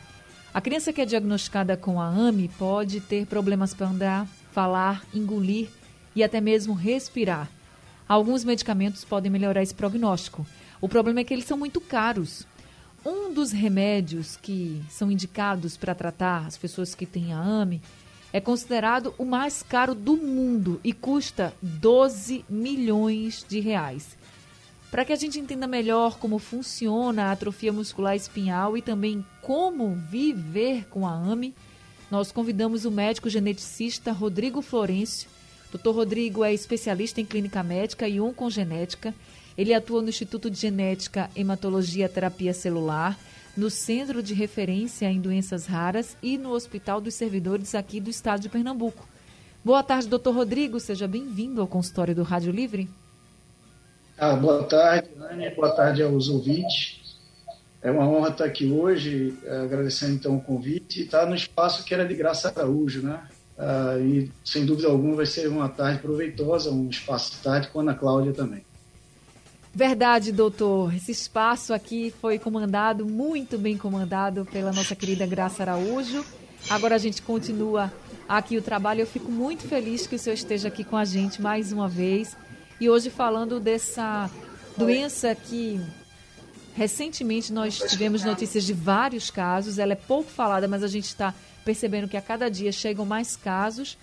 A 0.53 0.59
criança 0.59 0.91
que 0.91 0.99
é 0.99 1.05
diagnosticada 1.05 1.77
com 1.77 2.01
a 2.01 2.07
AME 2.07 2.49
pode 2.59 2.99
ter 2.99 3.25
problemas 3.25 3.73
para 3.73 3.87
andar, 3.87 4.27
falar, 4.51 5.01
engolir 5.13 5.69
e 6.15 6.23
até 6.23 6.39
mesmo 6.39 6.73
respirar. 6.73 7.49
Alguns 8.07 8.43
medicamentos 8.43 9.03
podem 9.03 9.31
melhorar 9.31 9.63
esse 9.63 9.73
prognóstico. 9.73 10.45
O 10.81 10.89
problema 10.89 11.21
é 11.21 11.23
que 11.23 11.33
eles 11.33 11.45
são 11.45 11.57
muito 11.57 11.79
caros. 11.79 12.45
Um 13.05 13.33
dos 13.33 13.51
remédios 13.51 14.37
que 14.37 14.81
são 14.89 15.11
indicados 15.11 15.75
para 15.75 15.95
tratar 15.95 16.45
as 16.45 16.57
pessoas 16.57 16.95
que 16.95 17.05
têm 17.05 17.33
a 17.33 17.39
AME 17.39 17.81
é 18.31 18.41
considerado 18.41 19.13
o 19.17 19.25
mais 19.25 19.61
caro 19.61 19.93
do 19.93 20.17
mundo 20.17 20.81
e 20.83 20.91
custa 20.91 21.53
12 21.61 22.43
milhões 22.49 23.45
de 23.47 23.59
reais. 23.59 24.17
Para 24.89 25.05
que 25.05 25.13
a 25.13 25.15
gente 25.15 25.39
entenda 25.39 25.67
melhor 25.67 26.17
como 26.17 26.39
funciona 26.39 27.25
a 27.25 27.31
atrofia 27.31 27.73
muscular 27.73 28.15
espinhal 28.15 28.77
e 28.77 28.81
também 28.81 29.25
como 29.41 29.95
viver 30.09 30.85
com 30.89 31.07
a 31.07 31.11
AME, 31.11 31.53
nós 32.09 32.31
convidamos 32.31 32.85
o 32.85 32.91
médico 32.91 33.29
geneticista 33.29 34.11
Rodrigo 34.11 34.61
Florencio. 34.61 35.29
Dr. 35.73 35.89
Rodrigo 35.89 36.43
é 36.43 36.53
especialista 36.53 37.19
em 37.19 37.25
clínica 37.25 37.63
médica 37.63 38.07
e 38.07 38.21
oncogenética. 38.21 39.11
Ele 39.57 39.73
atua 39.73 40.03
no 40.03 40.09
Instituto 40.09 40.47
de 40.49 40.59
Genética, 40.59 41.31
Hematologia 41.35 42.05
e 42.05 42.09
Terapia 42.09 42.53
Celular, 42.53 43.17
no 43.57 43.71
Centro 43.71 44.21
de 44.21 44.35
Referência 44.35 45.07
em 45.07 45.19
Doenças 45.19 45.65
Raras 45.65 46.15
e 46.21 46.37
no 46.37 46.51
Hospital 46.51 47.01
dos 47.01 47.15
Servidores 47.15 47.73
aqui 47.73 47.99
do 47.99 48.11
estado 48.11 48.41
de 48.41 48.49
Pernambuco. 48.49 49.07
Boa 49.65 49.81
tarde, 49.81 50.07
doutor 50.07 50.35
Rodrigo. 50.35 50.79
Seja 50.79 51.07
bem-vindo 51.07 51.59
ao 51.59 51.67
consultório 51.67 52.13
do 52.13 52.21
Rádio 52.21 52.51
Livre. 52.51 52.87
Ah, 54.15 54.35
boa 54.35 54.63
tarde, 54.63 55.09
Anne. 55.31 55.49
Boa 55.55 55.71
tarde 55.71 56.03
aos 56.03 56.29
ouvintes. 56.29 57.17
É 57.81 57.89
uma 57.89 58.07
honra 58.07 58.29
estar 58.29 58.45
aqui 58.45 58.71
hoje, 58.71 59.35
eh, 59.43 59.61
agradecendo 59.63 60.13
então 60.13 60.37
o 60.37 60.41
convite. 60.41 60.99
E 60.99 61.03
estar 61.03 61.25
no 61.25 61.35
espaço 61.35 61.83
que 61.83 61.93
era 61.93 62.05
de 62.05 62.13
Graça 62.13 62.49
Araújo, 62.49 63.01
né? 63.01 63.19
Ah, 63.57 63.97
e 63.99 64.31
sem 64.43 64.65
dúvida 64.65 64.87
alguma 64.87 65.15
vai 65.15 65.25
ser 65.25 65.47
uma 65.47 65.69
tarde 65.69 65.99
proveitosa, 65.99 66.71
um 66.71 66.89
espaço 66.89 67.31
de 67.33 67.37
tarde 67.37 67.67
com 67.69 67.79
a 67.79 67.83
Ana 67.83 67.93
Cláudia 67.93 68.33
também. 68.33 68.63
Verdade, 69.73 70.31
doutor. 70.31 70.93
Esse 70.93 71.11
espaço 71.11 71.73
aqui 71.73 72.13
foi 72.21 72.37
comandado, 72.37 73.05
muito 73.05 73.57
bem 73.57 73.75
comandado 73.77 74.45
pela 74.45 74.71
nossa 74.71 74.95
querida 74.95 75.25
Graça 75.25 75.63
Araújo. 75.63 76.23
Agora 76.69 76.95
a 76.95 76.99
gente 76.99 77.21
continua 77.21 77.91
aqui 78.29 78.57
o 78.57 78.61
trabalho. 78.61 79.01
Eu 79.01 79.07
fico 79.07 79.31
muito 79.31 79.67
feliz 79.67 80.05
que 80.05 80.15
o 80.15 80.19
senhor 80.19 80.35
esteja 80.35 80.67
aqui 80.67 80.83
com 80.83 80.95
a 80.95 81.05
gente 81.05 81.41
mais 81.41 81.71
uma 81.71 81.87
vez 81.87 82.37
e 82.79 82.89
hoje 82.89 83.09
falando 83.09 83.59
dessa 83.59 84.29
doença 84.77 85.33
que 85.33 85.81
recentemente 86.75 87.53
nós 87.53 87.77
tivemos 87.77 88.23
notícias 88.23 88.63
de 88.63 88.73
vários 88.73 89.29
casos. 89.29 89.79
Ela 89.79 89.93
é 89.93 89.95
pouco 89.95 90.29
falada, 90.29 90.67
mas 90.67 90.83
a 90.83 90.87
gente 90.87 91.05
está 91.05 91.33
percebendo 91.63 92.07
que 92.07 92.17
a 92.17 92.21
cada 92.21 92.49
dia 92.49 92.71
chegam 92.71 93.05
mais 93.05 93.35
casos 93.35 93.97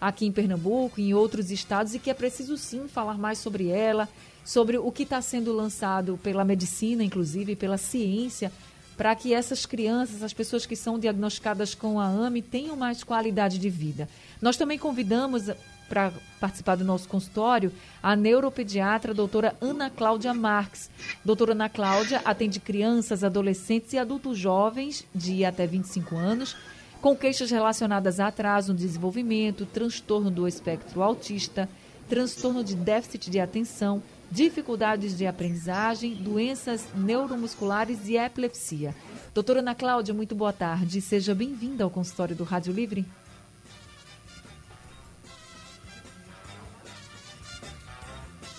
aqui 0.00 0.26
em 0.26 0.32
Pernambuco, 0.32 1.00
em 1.00 1.14
outros 1.14 1.50
estados, 1.50 1.94
e 1.94 1.98
que 1.98 2.10
é 2.10 2.14
preciso 2.14 2.56
sim 2.56 2.86
falar 2.86 3.16
mais 3.16 3.38
sobre 3.38 3.68
ela, 3.68 4.08
sobre 4.44 4.78
o 4.78 4.92
que 4.92 5.02
está 5.02 5.20
sendo 5.22 5.52
lançado 5.52 6.18
pela 6.22 6.44
medicina, 6.44 7.02
inclusive, 7.02 7.56
pela 7.56 7.78
ciência, 7.78 8.52
para 8.96 9.14
que 9.14 9.34
essas 9.34 9.66
crianças, 9.66 10.22
as 10.22 10.32
pessoas 10.32 10.64
que 10.64 10.76
são 10.76 10.98
diagnosticadas 10.98 11.74
com 11.74 11.98
a 11.98 12.06
AME, 12.06 12.42
tenham 12.42 12.76
mais 12.76 13.02
qualidade 13.02 13.58
de 13.58 13.68
vida. 13.68 14.08
Nós 14.40 14.56
também 14.56 14.78
convidamos 14.78 15.50
para 15.88 16.12
participar 16.40 16.76
do 16.76 16.84
nosso 16.84 17.08
consultório 17.08 17.72
a 18.02 18.14
neuropediatra 18.14 19.14
doutora 19.14 19.54
Ana 19.60 19.90
Cláudia 19.90 20.34
Marques. 20.34 20.90
Doutora 21.24 21.52
Ana 21.52 21.68
Cláudia 21.68 22.20
atende 22.24 22.60
crianças, 22.60 23.24
adolescentes 23.24 23.92
e 23.92 23.98
adultos 23.98 24.38
jovens 24.38 25.04
de 25.14 25.44
até 25.44 25.66
25 25.66 26.16
anos 26.16 26.56
com 27.00 27.14
queixas 27.14 27.50
relacionadas 27.50 28.18
a 28.18 28.28
atraso 28.28 28.72
no 28.72 28.78
desenvolvimento, 28.78 29.66
transtorno 29.66 30.30
do 30.30 30.48
espectro 30.48 31.02
autista, 31.02 31.68
transtorno 32.08 32.64
de 32.64 32.74
déficit 32.74 33.30
de 33.30 33.38
atenção, 33.38 34.02
dificuldades 34.30 35.16
de 35.16 35.26
aprendizagem, 35.26 36.14
doenças 36.14 36.84
neuromusculares 36.94 38.08
e 38.08 38.16
epilepsia. 38.16 38.94
Doutora 39.34 39.60
Ana 39.60 39.74
Cláudia, 39.74 40.14
muito 40.14 40.34
boa 40.34 40.52
tarde. 40.52 41.00
Seja 41.00 41.34
bem-vinda 41.34 41.84
ao 41.84 41.90
consultório 41.90 42.34
do 42.34 42.44
Rádio 42.44 42.72
Livre. 42.72 43.04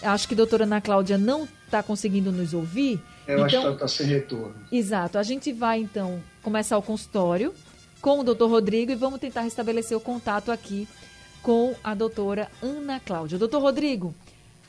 Acho 0.02 0.28
que 0.28 0.34
a 0.34 0.38
doutora 0.38 0.63
Ana 0.63 0.81
Cláudia 0.81 1.18
não 1.18 1.47
está 1.66 1.81
conseguindo 1.81 2.31
nos 2.31 2.53
ouvir. 2.53 3.02
Eu 3.28 3.35
então, 3.35 3.46
acho 3.46 3.59
que 3.59 3.66
ela 3.66 3.74
está 3.74 3.88
sem 3.88 4.08
retorno. 4.08 4.56
Exato. 4.72 5.18
A 5.18 5.24
gente 5.24 5.52
vai, 5.52 5.80
então, 5.80 6.22
começar 6.41 6.78
o 6.78 6.81
consultório 6.81 7.53
com 8.02 8.19
o 8.19 8.24
doutor 8.24 8.50
Rodrigo 8.50 8.91
e 8.91 8.96
vamos 8.96 9.19
tentar 9.19 9.41
restabelecer 9.41 9.97
o 9.97 10.02
contato 10.02 10.52
aqui 10.52 10.88
com 11.41 11.75
a 11.84 11.94
doutora 11.94 12.50
Ana 12.62 13.00
Cláudia. 13.00 13.38
Doutor 13.38 13.62
Rodrigo, 13.62 14.13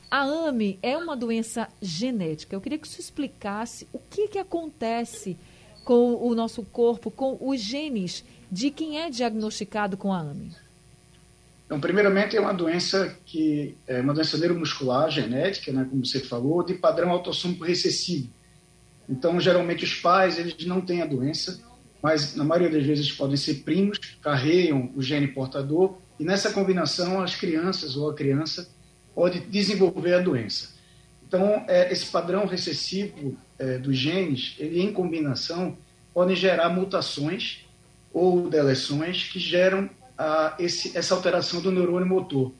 a 0.09 0.21
AME 0.21 0.79
é 0.81 0.97
uma 0.97 1.15
doença 1.15 1.67
genética. 1.81 2.55
Eu 2.55 2.61
queria 2.61 2.77
que 2.77 2.87
você 2.87 2.99
explicasse 2.99 3.87
o 3.93 3.99
que, 3.99 4.27
que 4.27 4.39
acontece 4.39 5.37
com 5.85 6.15
o 6.15 6.33
nosso 6.33 6.63
corpo, 6.63 7.11
com 7.11 7.37
os 7.39 7.59
genes 7.59 8.23
de 8.51 8.71
quem 8.71 8.99
é 8.99 9.09
diagnosticado 9.09 9.95
com 9.97 10.11
a 10.11 10.19
AME. 10.19 10.51
Então, 11.69 11.79
primeiramente, 11.79 12.35
é 12.35 12.41
uma 12.41 12.51
doença 12.51 13.15
que 13.27 13.77
é 13.85 14.01
uma 14.01 14.11
doença 14.11 14.39
neuromuscular 14.39 15.07
genética, 15.11 15.71
né, 15.71 15.85
como 15.87 16.03
você 16.03 16.19
falou, 16.19 16.63
de 16.65 16.73
padrão 16.73 17.11
autossômico 17.11 17.63
recessivo. 17.63 18.27
Então, 19.07 19.39
geralmente 19.39 19.83
os 19.83 19.93
pais 19.93 20.39
eles 20.39 20.65
não 20.65 20.81
têm 20.81 21.03
a 21.03 21.05
doença, 21.05 21.61
mas 22.01 22.35
na 22.35 22.43
maioria 22.43 22.71
das 22.71 22.83
vezes 22.83 23.11
podem 23.11 23.37
ser 23.37 23.61
primos, 23.63 23.99
carregam 24.19 24.91
o 24.95 25.01
gene 25.03 25.27
portador 25.27 25.95
e 26.19 26.23
nessa 26.23 26.51
combinação 26.51 27.21
as 27.21 27.35
crianças 27.35 27.95
ou 27.95 28.09
a 28.09 28.15
criança 28.15 28.67
pode 29.13 29.39
desenvolver 29.39 30.15
a 30.15 30.19
doença. 30.19 30.69
Então, 31.27 31.63
é, 31.67 31.93
esse 31.93 32.07
padrão 32.07 32.47
recessivo 32.47 33.37
é, 33.59 33.77
dos 33.77 33.95
genes, 33.95 34.55
ele 34.57 34.81
em 34.81 34.91
combinação 34.91 35.77
podem 36.15 36.35
gerar 36.35 36.69
mutações 36.69 37.63
ou 38.11 38.49
deleções 38.49 39.25
que 39.25 39.37
geram 39.37 39.87
esse, 40.57 40.97
essa 40.97 41.15
alteração 41.15 41.61
do 41.61 41.71
neurônio 41.71 42.07
motor, 42.07 42.51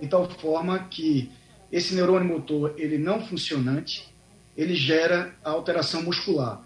de 0.00 0.06
tal 0.06 0.28
forma 0.28 0.78
que 0.90 1.30
esse 1.70 1.94
neurônio 1.94 2.28
motor 2.28 2.74
ele 2.76 2.98
não 2.98 3.24
funcionante, 3.26 4.08
ele 4.56 4.74
gera 4.74 5.34
a 5.44 5.50
alteração 5.50 6.02
muscular 6.02 6.62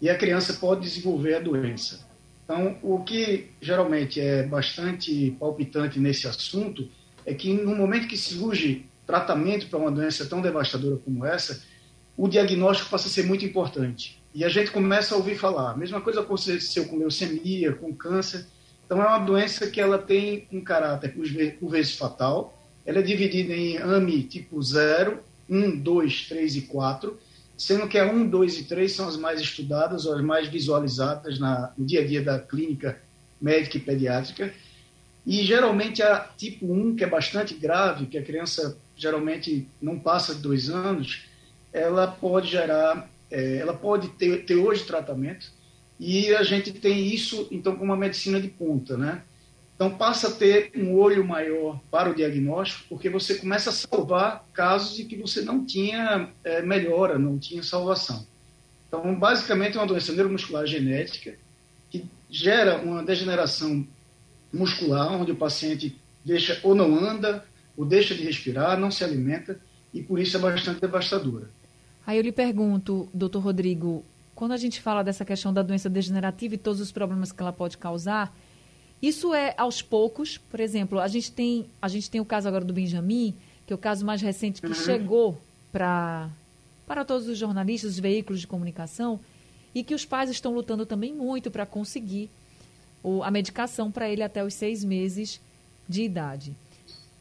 e 0.00 0.08
a 0.08 0.16
criança 0.16 0.54
pode 0.54 0.82
desenvolver 0.82 1.34
a 1.34 1.40
doença. 1.40 2.06
Então, 2.44 2.78
o 2.82 3.02
que 3.04 3.50
geralmente 3.60 4.20
é 4.20 4.42
bastante 4.42 5.36
palpitante 5.38 5.98
nesse 6.00 6.26
assunto 6.26 6.88
é 7.26 7.34
que 7.34 7.52
no 7.52 7.76
momento 7.76 8.08
que 8.08 8.16
surge 8.16 8.86
tratamento 9.06 9.68
para 9.68 9.78
uma 9.78 9.90
doença 9.90 10.26
tão 10.26 10.40
devastadora 10.40 10.96
como 10.96 11.24
essa, 11.24 11.62
o 12.16 12.26
diagnóstico 12.26 12.90
passa 12.90 13.08
a 13.08 13.10
ser 13.10 13.24
muito 13.24 13.44
importante. 13.44 14.22
E 14.34 14.44
a 14.44 14.48
gente 14.48 14.70
começa 14.70 15.14
a 15.14 15.18
ouvir 15.18 15.36
falar. 15.36 15.72
A 15.72 15.76
mesma 15.76 16.00
coisa 16.00 16.20
aconteceu 16.20 16.86
com 16.86 16.98
leucemia, 16.98 17.72
com 17.72 17.94
câncer. 17.94 18.46
Então, 18.88 19.02
é 19.02 19.06
uma 19.06 19.18
doença 19.18 19.66
que 19.66 19.82
ela 19.82 19.98
tem 19.98 20.48
um 20.50 20.62
caráter, 20.62 21.12
por 21.12 21.70
vezes, 21.70 21.94
fatal. 21.94 22.58
Ela 22.86 23.00
é 23.00 23.02
dividida 23.02 23.52
em 23.52 23.76
AMI 23.76 24.22
tipo 24.22 24.62
0, 24.62 25.18
1, 25.46 25.78
2, 25.80 26.28
3 26.30 26.56
e 26.56 26.60
4, 26.62 27.18
sendo 27.54 27.86
que 27.86 27.98
a 27.98 28.10
1, 28.10 28.30
2 28.30 28.60
e 28.60 28.64
3 28.64 28.90
são 28.90 29.06
as 29.06 29.18
mais 29.18 29.42
estudadas, 29.42 30.06
ou 30.06 30.14
as 30.14 30.22
mais 30.22 30.48
visualizadas 30.48 31.38
na, 31.38 31.70
no 31.76 31.84
dia 31.84 32.00
a 32.00 32.06
dia 32.06 32.22
da 32.22 32.38
clínica 32.38 32.98
médica 33.38 33.76
e 33.76 33.80
pediátrica. 33.80 34.54
E 35.26 35.44
geralmente 35.44 36.02
a 36.02 36.20
tipo 36.20 36.72
1, 36.72 36.96
que 36.96 37.04
é 37.04 37.06
bastante 37.06 37.52
grave, 37.52 38.06
que 38.06 38.16
a 38.16 38.22
criança 38.22 38.74
geralmente 38.96 39.68
não 39.82 39.98
passa 39.98 40.34
de 40.34 40.40
dois 40.40 40.70
anos, 40.70 41.26
ela 41.74 42.06
pode 42.06 42.50
gerar, 42.50 43.06
é, 43.30 43.58
ela 43.58 43.74
pode 43.74 44.08
ter, 44.08 44.46
ter 44.46 44.54
hoje 44.54 44.84
tratamento, 44.84 45.57
e 45.98 46.34
a 46.34 46.42
gente 46.42 46.72
tem 46.72 47.06
isso, 47.06 47.48
então, 47.50 47.76
com 47.76 47.84
uma 47.84 47.96
medicina 47.96 48.40
de 48.40 48.48
ponta, 48.48 48.96
né? 48.96 49.22
Então, 49.74 49.90
passa 49.90 50.28
a 50.28 50.32
ter 50.32 50.72
um 50.76 50.94
olho 50.94 51.24
maior 51.24 51.80
para 51.90 52.10
o 52.10 52.14
diagnóstico, 52.14 52.84
porque 52.88 53.08
você 53.08 53.36
começa 53.36 53.70
a 53.70 53.72
salvar 53.72 54.44
casos 54.52 54.98
em 54.98 55.06
que 55.06 55.16
você 55.16 55.42
não 55.42 55.64
tinha 55.64 56.28
é, 56.42 56.62
melhora, 56.62 57.18
não 57.18 57.38
tinha 57.38 57.62
salvação. 57.62 58.26
Então, 58.86 59.14
basicamente, 59.14 59.76
é 59.76 59.80
uma 59.80 59.86
doença 59.86 60.12
neuromuscular 60.12 60.66
genética 60.66 61.36
que 61.90 62.04
gera 62.28 62.78
uma 62.78 63.04
degeneração 63.04 63.86
muscular, 64.52 65.12
onde 65.12 65.32
o 65.32 65.36
paciente 65.36 65.96
deixa 66.24 66.58
ou 66.62 66.74
não 66.74 66.98
anda, 66.98 67.44
ou 67.76 67.84
deixa 67.84 68.14
de 68.14 68.24
respirar, 68.24 68.78
não 68.78 68.90
se 68.90 69.04
alimenta 69.04 69.60
e 69.94 70.02
por 70.02 70.18
isso 70.18 70.36
é 70.36 70.40
bastante 70.40 70.80
devastadora. 70.80 71.48
Aí 72.06 72.16
eu 72.16 72.22
lhe 72.22 72.32
pergunto, 72.32 73.08
doutor 73.14 73.40
Rodrigo, 73.40 74.04
quando 74.38 74.52
a 74.52 74.56
gente 74.56 74.80
fala 74.80 75.02
dessa 75.02 75.24
questão 75.24 75.52
da 75.52 75.62
doença 75.62 75.90
degenerativa 75.90 76.54
e 76.54 76.58
todos 76.58 76.80
os 76.80 76.92
problemas 76.92 77.32
que 77.32 77.42
ela 77.42 77.52
pode 77.52 77.76
causar, 77.76 78.32
isso 79.02 79.34
é 79.34 79.52
aos 79.58 79.82
poucos? 79.82 80.38
Por 80.38 80.60
exemplo, 80.60 81.00
a 81.00 81.08
gente 81.08 81.32
tem, 81.32 81.66
a 81.82 81.88
gente 81.88 82.08
tem 82.08 82.20
o 82.20 82.24
caso 82.24 82.46
agora 82.46 82.64
do 82.64 82.72
Benjamin, 82.72 83.34
que 83.66 83.72
é 83.72 83.74
o 83.74 83.78
caso 83.78 84.06
mais 84.06 84.22
recente 84.22 84.60
que 84.60 84.68
uhum. 84.68 84.74
chegou 84.74 85.36
para 85.72 86.30
para 86.86 87.04
todos 87.04 87.26
os 87.26 87.36
jornalistas, 87.36 87.94
os 87.94 87.98
veículos 87.98 88.40
de 88.40 88.46
comunicação, 88.46 89.18
e 89.74 89.82
que 89.82 89.92
os 89.92 90.04
pais 90.04 90.30
estão 90.30 90.54
lutando 90.54 90.86
também 90.86 91.12
muito 91.12 91.50
para 91.50 91.66
conseguir 91.66 92.30
o, 93.02 93.24
a 93.24 93.32
medicação 93.32 93.90
para 93.90 94.08
ele 94.08 94.22
até 94.22 94.44
os 94.44 94.54
seis 94.54 94.84
meses 94.84 95.40
de 95.88 96.02
idade. 96.04 96.54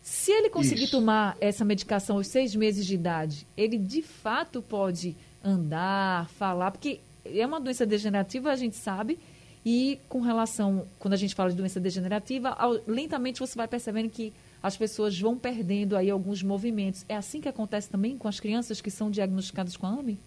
Se 0.04 0.32
ele 0.32 0.52
conseguir 0.52 0.84
Isso. 0.84 0.92
tomar 0.92 1.36
essa 1.42 1.66
medicação 1.66 2.18
aos 2.18 2.28
seis 2.28 2.56
meses 2.56 2.86
de 2.86 2.94
idade, 2.94 3.48
ele 3.58 3.78
de 3.78 4.04
fato 4.04 4.62
pode 4.62 5.16
andar, 5.44 6.30
falar, 6.30 6.72
porque 6.72 7.02
é 7.34 7.46
uma 7.46 7.60
doença 7.60 7.86
degenerativa, 7.86 8.52
a 8.52 8.56
gente 8.56 8.76
sabe, 8.76 9.20
e 9.66 10.00
com 10.08 10.22
relação, 10.22 10.88
quando 11.00 11.14
a 11.14 11.18
gente 11.18 11.36
fala 11.36 11.50
de 11.50 11.56
doença 11.56 11.80
degenerativa, 11.80 12.50
ao, 12.50 12.80
lentamente 12.88 13.40
você 13.40 13.56
vai 13.56 13.68
percebendo 13.68 14.10
que 14.10 14.34
as 14.62 14.78
pessoas 14.78 15.20
vão 15.20 15.38
perdendo 15.38 15.96
aí 15.96 16.10
alguns 16.10 16.42
movimentos. 16.42 17.06
É 17.08 17.16
assim 17.16 17.42
que 17.42 17.50
acontece 17.50 17.90
também 17.90 18.18
com 18.18 18.28
as 18.28 18.40
crianças 18.40 18.82
que 18.82 18.90
são 18.90 19.12
diagnosticadas 19.12 19.76
com 19.76 19.86
a 19.86 19.90
AMI? 19.90 20.18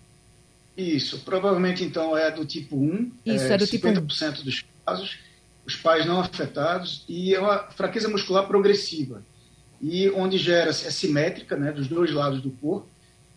Isso, 0.76 1.20
provavelmente 1.20 1.84
então 1.84 2.16
é 2.16 2.30
do 2.30 2.44
tipo 2.44 2.76
1. 2.76 3.12
Isso, 3.26 3.44
é, 3.44 3.52
é 3.52 3.58
do 3.58 3.66
tipo 3.66 3.88
50% 3.88 4.42
dos 4.42 4.64
casos, 4.84 5.18
os 5.66 5.76
pais 5.76 6.06
não 6.06 6.20
afetados, 6.20 7.04
e 7.08 7.34
é 7.34 7.40
uma 7.40 7.58
fraqueza 7.70 8.08
muscular 8.08 8.46
progressiva 8.46 9.22
e 9.80 10.10
onde 10.10 10.36
gera 10.36 10.70
é 10.70 10.72
simétrica, 10.72 11.56
né, 11.56 11.72
dos 11.72 11.88
dois 11.88 12.12
lados 12.12 12.42
do 12.42 12.50
corpo, 12.50 12.86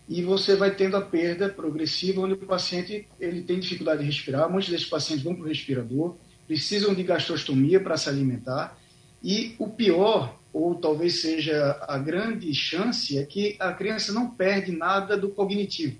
e 0.07 0.21
você 0.21 0.55
vai 0.55 0.75
tendo 0.75 0.97
a 0.97 1.01
perda 1.01 1.49
progressiva, 1.49 2.21
onde 2.21 2.33
o 2.33 2.37
paciente 2.37 3.07
ele 3.19 3.41
tem 3.41 3.59
dificuldade 3.59 4.01
de 4.01 4.05
respirar. 4.05 4.49
Muitos 4.49 4.69
desses 4.69 4.87
pacientes 4.87 5.23
vão 5.23 5.33
para 5.33 5.45
o 5.45 5.47
respirador, 5.47 6.15
precisam 6.47 6.93
de 6.93 7.03
gastrostomia 7.03 7.79
para 7.79 7.97
se 7.97 8.09
alimentar, 8.09 8.77
e 9.23 9.55
o 9.57 9.69
pior, 9.69 10.37
ou 10.51 10.75
talvez 10.75 11.21
seja 11.21 11.79
a 11.87 11.97
grande 11.97 12.53
chance, 12.53 13.17
é 13.17 13.25
que 13.25 13.55
a 13.59 13.71
criança 13.71 14.11
não 14.11 14.29
perde 14.29 14.71
nada 14.71 15.15
do 15.15 15.29
cognitivo. 15.29 15.97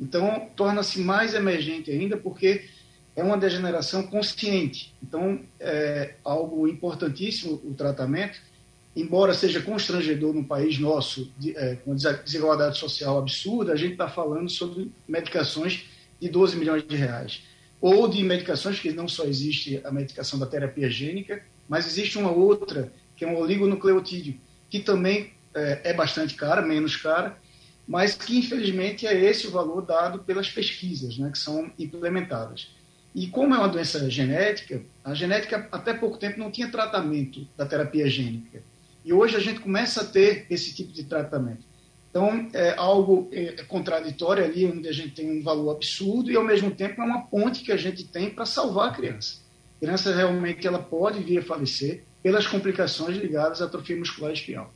Então, 0.00 0.48
torna-se 0.56 1.00
mais 1.00 1.34
emergente 1.34 1.90
ainda, 1.90 2.16
porque 2.16 2.64
é 3.14 3.22
uma 3.22 3.38
degeneração 3.38 4.02
consciente. 4.02 4.92
Então, 5.02 5.40
é 5.60 6.14
algo 6.24 6.68
importantíssimo 6.68 7.60
o 7.64 7.74
tratamento, 7.74 8.40
embora 9.00 9.34
seja 9.34 9.60
constrangedor 9.60 10.34
no 10.34 10.44
país 10.44 10.78
nosso, 10.78 11.32
de, 11.38 11.56
é, 11.56 11.76
com 11.76 11.94
desigualdade 11.94 12.78
social 12.78 13.18
absurda, 13.18 13.72
a 13.72 13.76
gente 13.76 13.92
está 13.92 14.08
falando 14.08 14.48
sobre 14.48 14.90
medicações 15.06 15.84
de 16.20 16.28
12 16.28 16.56
milhões 16.56 16.86
de 16.86 16.96
reais. 16.96 17.42
Ou 17.80 18.08
de 18.08 18.22
medicações 18.24 18.80
que 18.80 18.92
não 18.92 19.06
só 19.06 19.24
existe 19.24 19.80
a 19.84 19.92
medicação 19.92 20.38
da 20.38 20.46
terapia 20.46 20.90
gênica, 20.90 21.42
mas 21.68 21.86
existe 21.86 22.18
uma 22.18 22.32
outra, 22.32 22.92
que 23.16 23.24
é 23.24 23.28
um 23.28 23.36
oligonucleotídeo, 23.36 24.34
que 24.68 24.80
também 24.80 25.32
é, 25.54 25.90
é 25.90 25.94
bastante 25.94 26.34
cara, 26.34 26.60
menos 26.60 26.96
cara, 26.96 27.38
mas 27.86 28.14
que 28.14 28.36
infelizmente 28.36 29.06
é 29.06 29.14
esse 29.14 29.46
o 29.46 29.50
valor 29.50 29.80
dado 29.82 30.18
pelas 30.20 30.48
pesquisas 30.48 31.16
né, 31.18 31.30
que 31.30 31.38
são 31.38 31.70
implementadas. 31.78 32.68
E 33.14 33.26
como 33.28 33.54
é 33.54 33.58
uma 33.58 33.68
doença 33.68 34.10
genética, 34.10 34.82
a 35.04 35.14
genética 35.14 35.68
até 35.72 35.94
pouco 35.94 36.18
tempo 36.18 36.38
não 36.38 36.50
tinha 36.50 36.70
tratamento 36.70 37.46
da 37.56 37.64
terapia 37.64 38.08
gênica. 38.08 38.62
E 39.04 39.12
hoje 39.12 39.36
a 39.36 39.40
gente 39.40 39.60
começa 39.60 40.02
a 40.02 40.04
ter 40.04 40.46
esse 40.50 40.74
tipo 40.74 40.92
de 40.92 41.04
tratamento. 41.04 41.66
Então, 42.10 42.48
é 42.52 42.74
algo 42.76 43.28
é, 43.32 43.54
é 43.58 43.64
contraditório 43.64 44.44
ali, 44.44 44.66
onde 44.66 44.88
a 44.88 44.92
gente 44.92 45.10
tem 45.10 45.30
um 45.30 45.42
valor 45.42 45.76
absurdo 45.76 46.30
e, 46.30 46.36
ao 46.36 46.44
mesmo 46.44 46.70
tempo, 46.70 47.00
é 47.00 47.04
uma 47.04 47.22
ponte 47.22 47.62
que 47.62 47.70
a 47.70 47.76
gente 47.76 48.04
tem 48.04 48.30
para 48.30 48.46
salvar 48.46 48.88
a 48.88 48.94
criança. 48.94 49.36
A 49.76 49.80
criança 49.84 50.14
realmente 50.14 50.66
ela 50.66 50.78
pode 50.78 51.22
vir 51.22 51.38
a 51.38 51.42
falecer 51.42 52.02
pelas 52.22 52.46
complicações 52.46 53.16
ligadas 53.16 53.62
à 53.62 53.66
atrofia 53.66 53.96
muscular 53.96 54.32
espinhal. 54.32 54.72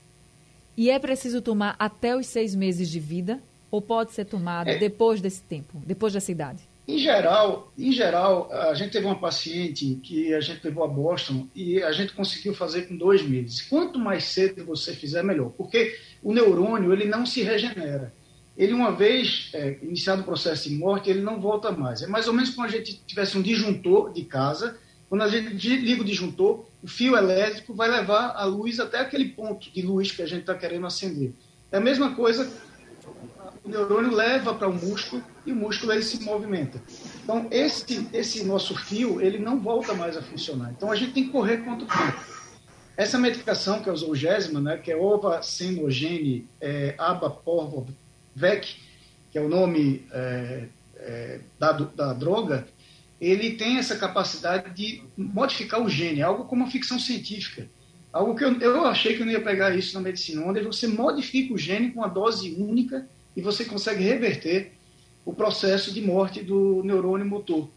E 0.76 0.90
é 0.90 0.98
preciso 0.98 1.42
tomar 1.42 1.74
até 1.78 2.16
os 2.16 2.26
seis 2.26 2.54
meses 2.54 2.88
de 2.88 3.00
vida 3.00 3.40
ou 3.70 3.80
pode 3.80 4.12
ser 4.12 4.24
tomado 4.26 4.68
é, 4.68 4.78
depois 4.78 5.20
desse 5.20 5.42
tempo, 5.42 5.82
depois 5.84 6.12
dessa 6.12 6.30
idade? 6.30 6.60
Em 6.86 6.98
geral, 6.98 7.72
em 7.78 7.92
geral, 7.92 8.50
a 8.52 8.74
gente 8.74 8.90
teve 8.90 9.06
uma 9.06 9.18
paciente 9.18 10.00
que 10.02 10.34
a 10.34 10.40
gente 10.40 10.64
levou 10.64 10.82
a 10.82 10.88
Boston 10.88 11.46
e 11.54 11.80
a 11.80 11.92
gente 11.92 12.12
conseguiu 12.12 12.52
fazer 12.54 12.88
com 12.88 12.96
dois 12.96 13.22
meses. 13.22 13.62
Quanto 13.62 14.00
mais 14.00 14.24
cedo 14.24 14.64
você 14.64 14.92
fizer, 14.92 15.22
melhor, 15.22 15.50
porque 15.50 15.96
o 16.22 16.32
neurônio 16.32 16.92
ele 16.92 17.04
não 17.04 17.24
se 17.24 17.42
regenera. 17.42 18.12
Ele 18.56 18.72
uma 18.72 18.90
vez 18.90 19.48
é, 19.54 19.78
iniciado 19.80 20.22
o 20.22 20.24
processo 20.24 20.68
de 20.68 20.74
morte, 20.74 21.08
ele 21.08 21.22
não 21.22 21.40
volta 21.40 21.70
mais. 21.70 22.02
É 22.02 22.06
mais 22.08 22.26
ou 22.26 22.34
menos 22.34 22.50
como 22.50 22.66
a 22.66 22.70
gente 22.70 23.00
tivesse 23.06 23.38
um 23.38 23.42
disjuntor 23.42 24.12
de 24.12 24.24
casa. 24.24 24.76
Quando 25.08 25.22
a 25.22 25.28
gente 25.28 25.76
liga 25.76 26.02
o 26.02 26.04
disjuntor, 26.04 26.64
o 26.82 26.88
fio 26.88 27.16
elétrico 27.16 27.74
vai 27.74 27.88
levar 27.88 28.32
a 28.34 28.44
luz 28.44 28.80
até 28.80 28.98
aquele 28.98 29.26
ponto 29.26 29.70
de 29.70 29.82
luz 29.82 30.10
que 30.10 30.20
a 30.20 30.26
gente 30.26 30.40
está 30.40 30.54
querendo 30.54 30.86
acender. 30.86 31.32
É 31.70 31.76
a 31.76 31.80
mesma 31.80 32.14
coisa 32.14 32.50
o 33.64 33.68
neurônio 33.68 34.12
leva 34.12 34.54
para 34.54 34.68
o 34.68 34.74
músculo 34.74 35.22
e 35.46 35.52
o 35.52 35.56
músculo 35.56 35.92
ele 35.92 36.02
se 36.02 36.22
movimenta. 36.22 36.82
Então, 37.22 37.46
esse, 37.50 38.08
esse 38.12 38.44
nosso 38.44 38.76
fio, 38.76 39.20
ele 39.20 39.38
não 39.38 39.60
volta 39.60 39.94
mais 39.94 40.16
a 40.16 40.22
funcionar. 40.22 40.72
Então, 40.72 40.90
a 40.90 40.96
gente 40.96 41.12
tem 41.12 41.24
que 41.24 41.30
correr 41.30 41.58
contra 41.58 41.84
o 41.84 41.88
tempo. 41.88 42.20
Essa 42.96 43.18
medicação, 43.18 43.82
que 43.82 43.88
é 43.88 43.92
o 43.92 43.96
Zolgésima, 43.96 44.60
né, 44.60 44.76
que 44.76 44.90
é 44.90 44.96
Ovacemogene 44.96 46.46
é, 46.60 46.94
Abaporvec, 46.98 48.76
que 49.30 49.38
é 49.38 49.40
o 49.40 49.48
nome 49.48 50.04
é, 50.12 50.64
é, 50.96 51.40
da, 51.58 51.72
da 51.72 52.12
droga, 52.12 52.66
ele 53.20 53.52
tem 53.52 53.78
essa 53.78 53.96
capacidade 53.96 54.74
de 54.74 55.02
modificar 55.16 55.80
o 55.80 55.88
gene, 55.88 56.22
algo 56.22 56.44
como 56.44 56.64
uma 56.64 56.70
ficção 56.70 56.98
científica. 56.98 57.68
Algo 58.12 58.34
que 58.34 58.44
eu, 58.44 58.60
eu 58.60 58.84
achei 58.84 59.14
que 59.14 59.22
eu 59.22 59.26
não 59.26 59.32
ia 59.32 59.40
pegar 59.40 59.74
isso 59.74 59.94
na 59.94 60.00
medicina, 60.00 60.44
onde 60.44 60.60
você 60.60 60.86
modifica 60.86 61.54
o 61.54 61.58
gene 61.58 61.92
com 61.92 62.00
uma 62.00 62.08
dose 62.08 62.54
única 62.58 63.08
e 63.36 63.42
você 63.42 63.64
consegue 63.64 64.04
reverter 64.04 64.72
o 65.24 65.32
processo 65.32 65.92
de 65.92 66.02
morte 66.02 66.42
do 66.42 66.82
neurônio 66.84 67.26
motor. 67.26 67.68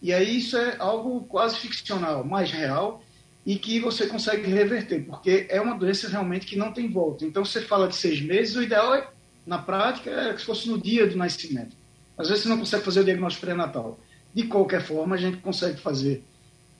E 0.00 0.12
aí 0.12 0.38
isso 0.38 0.56
é 0.56 0.76
algo 0.78 1.22
quase 1.22 1.56
ficcional, 1.56 2.24
mais 2.24 2.50
real, 2.50 3.02
e 3.46 3.56
que 3.56 3.78
você 3.80 4.06
consegue 4.06 4.50
reverter, 4.50 5.04
porque 5.04 5.46
é 5.50 5.60
uma 5.60 5.76
doença 5.76 6.08
realmente 6.08 6.46
que 6.46 6.56
não 6.56 6.72
tem 6.72 6.90
volta. 6.90 7.24
Então, 7.24 7.44
você 7.44 7.60
fala 7.60 7.88
de 7.88 7.96
seis 7.96 8.20
meses, 8.20 8.56
o 8.56 8.62
ideal 8.62 8.94
é, 8.94 9.08
na 9.46 9.58
prática 9.58 10.10
é 10.10 10.32
que 10.32 10.44
fosse 10.44 10.68
no 10.68 10.80
dia 10.80 11.06
do 11.06 11.16
nascimento. 11.16 11.76
Às 12.16 12.28
vezes 12.28 12.42
você 12.42 12.48
não 12.48 12.58
consegue 12.58 12.84
fazer 12.84 13.00
o 13.00 13.04
diagnóstico 13.04 13.44
pré-natal. 13.44 13.98
De 14.32 14.44
qualquer 14.44 14.82
forma, 14.82 15.14
a 15.14 15.18
gente 15.18 15.38
consegue 15.38 15.78
fazer 15.80 16.22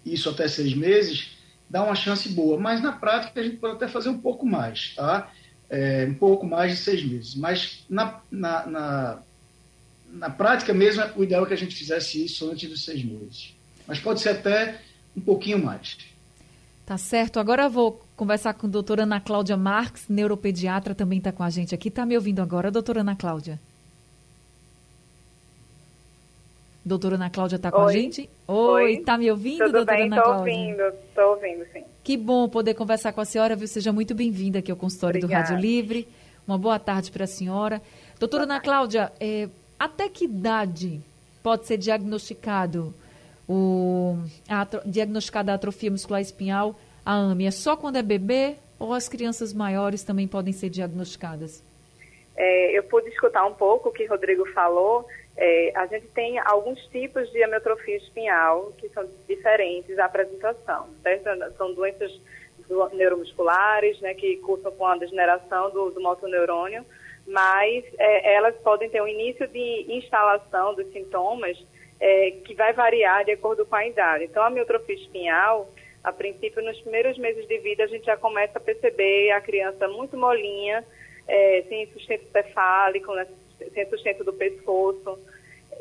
isso 0.05 0.31
até 0.31 0.49
seis 0.49 0.75
meses, 0.75 1.33
dá 1.69 1.83
uma 1.83 1.95
chance 1.95 2.29
boa. 2.31 2.59
Mas 2.59 2.81
na 2.81 2.93
prática 2.93 3.41
a 3.41 3.43
gente 3.43 3.57
pode 3.57 3.75
até 3.75 3.89
fazer 3.89 4.09
um 4.09 4.19
pouco 4.19 4.47
mais, 4.47 4.95
tá? 4.95 5.31
É, 5.71 6.07
um 6.09 6.15
pouco 6.15 6.47
mais 6.47 6.73
de 6.73 6.79
seis 6.79 7.05
meses. 7.05 7.35
Mas 7.35 7.85
na, 7.89 8.21
na, 8.31 8.67
na, 8.67 9.19
na, 10.13 10.31
prática 10.31 10.73
mesmo, 10.73 11.03
o 11.17 11.25
ideal 11.25 11.45
é 11.45 11.49
que 11.49 11.55
a 11.55 11.59
gente 11.59 11.75
fizesse 11.75 12.25
isso 12.25 12.51
antes 12.51 12.69
dos 12.69 12.85
seis 12.85 13.05
meses. 13.05 13.55
Mas 13.87 13.99
pode 13.99 14.21
ser 14.21 14.31
até 14.31 14.81
um 15.17 15.21
pouquinho 15.21 15.63
mais. 15.63 15.97
Tá 16.87 16.99
certo. 16.99 17.41
Agora 17.41 17.65
eu 17.65 17.71
vou 17.71 18.03
conversar 18.17 18.55
com 18.55 18.67
a 18.67 18.71
doutora 18.71 19.05
Ana 19.05 19.21
Cláudia 19.21 19.57
Marques, 19.57 20.09
neuropediatra, 20.09 20.95
também 20.95 21.19
está 21.19 21.33
com 21.33 21.43
a 21.43 21.51
gente 21.51 21.75
aqui. 21.75 21.89
Está 21.89 22.05
me 22.05 22.15
ouvindo 22.15 22.41
agora, 22.41 22.71
doutora 22.71 23.01
Ana 23.01 23.17
Cláudia? 23.17 23.59
Doutora 26.85 27.15
Ana 27.15 27.31
Cláudia 27.31 27.57
está 27.57 27.71
com 27.73 27.81
Oi. 27.81 27.93
a 27.93 27.97
gente? 27.97 28.31
Oi, 28.47 28.93
está 28.97 29.17
me 29.17 29.31
ouvindo, 29.31 29.65
Tudo 29.65 29.73
doutora 29.73 29.97
bem, 29.97 30.07
Ana 30.07 30.23
Cláudia? 30.23 30.53
Estou 30.53 30.67
ouvindo, 30.67 30.99
estou 31.09 31.31
ouvindo, 31.31 31.67
sim. 31.73 31.94
Que 32.05 32.19
bom 32.19 32.51
poder 32.51 32.75
conversar 32.75 33.15
com 33.15 33.23
a 33.23 33.25
senhora, 33.25 33.57
viu? 33.57 33.67
Seja 33.67 33.91
muito 33.91 34.15
bem-vinda 34.15 34.59
aqui 34.59 34.71
ao 34.71 34.77
consultório 34.77 35.21
Obrigada. 35.21 35.47
do 35.47 35.53
Rádio 35.53 35.63
Livre. 35.63 36.07
Uma 36.47 36.59
boa 36.59 36.79
tarde 36.79 37.11
para 37.11 37.25
a 37.25 37.27
senhora. 37.27 37.81
Doutora 38.21 38.43
Ana 38.43 38.61
Cláudia, 38.61 39.11
é, 39.19 39.49
até 39.79 40.07
que 40.11 40.27
idade 40.27 41.01
pode 41.43 41.67
ser 41.67 41.79
diagnosticado 41.79 42.95
o, 43.49 44.19
a, 44.47 44.69
diagnosticada 44.85 45.53
a 45.53 45.55
atrofia 45.55 45.91
muscular 45.91 46.21
espinhal, 46.21 46.79
a 47.07 47.15
AMI? 47.15 47.47
É 47.47 47.51
só 47.51 47.75
quando 47.75 47.97
é 47.97 48.03
bebê 48.03 48.57
ou 48.79 48.93
as 48.93 49.09
crianças 49.09 49.55
maiores 49.55 50.03
também 50.03 50.29
podem 50.29 50.53
ser 50.53 50.69
diagnosticadas? 50.69 51.65
É, 52.37 52.79
eu 52.79 52.83
pude 52.83 53.09
escutar 53.09 53.47
um 53.47 53.55
pouco 53.55 53.89
o 53.89 53.93
que 53.93 54.05
o 54.05 54.11
Rodrigo 54.11 54.45
falou. 54.53 55.09
É, 55.37 55.73
a 55.75 55.87
gente 55.87 56.07
tem 56.09 56.39
alguns 56.39 56.81
tipos 56.87 57.31
de 57.33 57.43
amiotrofia 57.43 57.97
espinhal 57.97 58.73
que 58.79 58.89
são 58.91 59.09
diferentes 59.29 59.99
a 59.99 60.05
apresentação. 60.05 60.89
Certo? 61.03 61.29
São 61.57 61.75
doenças 61.75 62.13
neuromusculares, 62.93 64.01
né, 64.01 64.15
que 64.15 64.37
cursam 64.39 64.73
com 64.73 64.87
a 64.87 64.97
degeneração 64.97 65.71
do, 65.71 65.91
do 65.91 66.01
motoneurônio, 66.01 66.85
mas 67.27 67.85
é, 67.99 68.35
elas 68.35 68.55
podem 68.57 68.89
ter 68.89 69.03
um 69.03 69.09
início 69.09 69.47
de 69.49 69.87
instalação 69.89 70.75
dos 70.75 70.91
sintomas 70.93 71.63
é, 72.01 72.31
que 72.45 72.55
vai 72.55 72.73
variar 72.73 73.25
de 73.25 73.33
acordo 73.33 73.67
com 73.67 73.77
a 73.77 73.87
idade. 73.87 74.25
Então, 74.25 74.43
a 74.43 74.47
amiotrofia 74.47 74.95
espinhal, 74.95 75.69
A 76.05 76.13
princípio, 76.13 76.63
nos 76.63 76.79
primeiros 76.83 77.17
meses 77.17 77.49
de 77.49 77.59
vida, 77.59 77.85
a 77.85 77.87
gente 77.87 78.05
já 78.05 78.17
começa 78.17 78.59
a 78.59 78.61
perceber 78.61 79.31
a 79.31 79.41
criança 79.41 79.89
muito 79.89 80.19
molinha, 80.19 80.85
é, 81.27 81.65
sem 81.67 81.87
sustento 81.93 82.31
cefálico, 82.31 83.15
né, 83.15 83.27
sem 83.73 83.89
sustento 83.89 84.25
do 84.25 84.33
pescoço, 84.33 85.19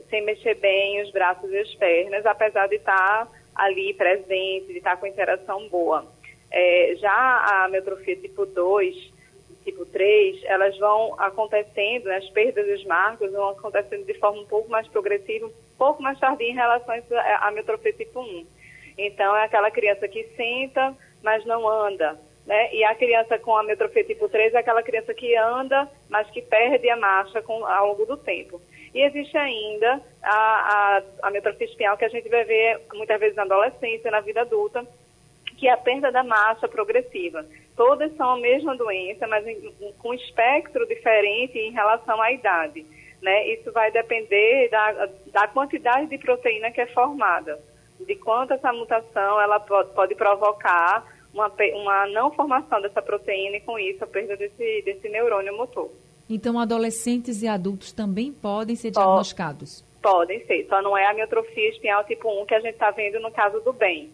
sem 0.09 0.23
mexer 0.23 0.55
bem 0.55 1.01
os 1.01 1.11
braços 1.11 1.51
e 1.51 1.57
as 1.57 1.73
pernas, 1.75 2.25
apesar 2.25 2.67
de 2.67 2.75
estar 2.75 3.27
ali 3.55 3.93
presente, 3.93 4.67
de 4.67 4.77
estar 4.77 4.97
com 4.97 5.07
interação 5.07 5.67
boa. 5.69 6.05
É, 6.51 6.95
já 6.97 7.11
a 7.11 7.65
ametrofia 7.65 8.15
tipo 8.15 8.45
2, 8.45 9.11
tipo 9.63 9.85
3, 9.85 10.43
elas 10.43 10.77
vão 10.77 11.19
acontecendo, 11.19 12.05
né, 12.05 12.17
as 12.17 12.29
perdas 12.29 12.67
e 12.67 12.73
os 12.73 12.85
marcos 12.85 13.31
vão 13.31 13.49
acontecendo 13.49 14.05
de 14.05 14.13
forma 14.15 14.41
um 14.41 14.45
pouco 14.45 14.69
mais 14.69 14.87
progressiva, 14.87 15.47
um 15.47 15.77
pouco 15.77 16.01
mais 16.03 16.19
tardia 16.19 16.49
em 16.49 16.53
relação 16.53 16.93
à 17.11 17.47
ametrofia 17.47 17.93
tipo 17.93 18.19
1. 18.19 18.45
Então, 18.97 19.35
é 19.35 19.45
aquela 19.45 19.71
criança 19.71 20.07
que 20.07 20.23
senta, 20.35 20.95
mas 21.23 21.43
não 21.45 21.67
anda. 21.67 22.19
Né? 22.45 22.73
E 22.73 22.83
a 22.83 22.93
criança 22.95 23.39
com 23.39 23.55
a 23.55 23.63
metrofia 23.63 24.03
tipo 24.03 24.27
3 24.27 24.53
é 24.53 24.57
aquela 24.57 24.83
criança 24.83 25.13
que 25.13 25.35
anda, 25.35 25.89
mas 26.09 26.29
que 26.29 26.41
perde 26.41 26.89
a 26.89 26.97
marcha 26.97 27.41
com, 27.41 27.65
ao 27.65 27.89
longo 27.89 28.05
do 28.05 28.17
tempo. 28.17 28.61
E 28.93 29.01
existe 29.01 29.37
ainda 29.37 30.01
a, 30.21 30.31
a, 30.31 31.01
a 31.23 31.31
metrofia 31.31 31.65
espinhal 31.65 31.97
que 31.97 32.05
a 32.05 32.09
gente 32.09 32.29
vai 32.29 32.43
ver 32.43 32.79
muitas 32.93 33.19
vezes 33.19 33.35
na 33.35 33.43
adolescência, 33.43 34.11
na 34.11 34.19
vida 34.19 34.41
adulta, 34.41 34.85
que 35.57 35.67
é 35.67 35.71
a 35.71 35.77
perda 35.77 36.11
da 36.11 36.23
marcha 36.23 36.67
progressiva. 36.67 37.45
Todas 37.75 38.15
são 38.15 38.31
a 38.31 38.37
mesma 38.37 38.75
doença, 38.75 39.25
mas 39.25 39.47
em, 39.47 39.73
com 39.97 40.13
espectro 40.13 40.85
diferente 40.87 41.57
em 41.57 41.71
relação 41.71 42.21
à 42.21 42.31
idade. 42.31 42.85
Né? 43.21 43.47
Isso 43.53 43.71
vai 43.71 43.89
depender 43.89 44.69
da, 44.69 45.09
da 45.31 45.47
quantidade 45.47 46.07
de 46.07 46.17
proteína 46.17 46.69
que 46.71 46.81
é 46.81 46.85
formada 46.87 47.57
de 47.99 48.15
quanto 48.15 48.53
essa 48.53 48.71
mutação 48.73 49.39
ela 49.39 49.59
pode, 49.59 49.93
pode 49.93 50.15
provocar 50.15 51.05
uma, 51.33 51.51
uma 51.73 52.07
não 52.07 52.31
formação 52.31 52.81
dessa 52.81 53.01
proteína 53.01 53.57
e, 53.57 53.61
com 53.61 53.77
isso, 53.77 54.03
a 54.03 54.07
perda 54.07 54.35
desse, 54.37 54.81
desse 54.83 55.09
neurônio 55.09 55.55
motor. 55.55 55.89
Então, 56.29 56.59
adolescentes 56.59 57.41
e 57.41 57.47
adultos 57.47 57.91
também 57.91 58.31
podem 58.31 58.75
ser 58.75 58.91
diagnosticados? 58.91 59.83
Podem 60.01 60.45
ser, 60.45 60.65
só 60.67 60.81
não 60.81 60.97
é 60.97 61.05
a 61.05 61.13
miotrofia 61.13 61.69
espinhal 61.69 62.03
tipo 62.03 62.29
1 62.41 62.45
que 62.45 62.55
a 62.55 62.59
gente 62.59 62.73
está 62.73 62.91
vendo 62.91 63.19
no 63.19 63.31
caso 63.31 63.59
do 63.61 63.71
bem, 63.71 64.09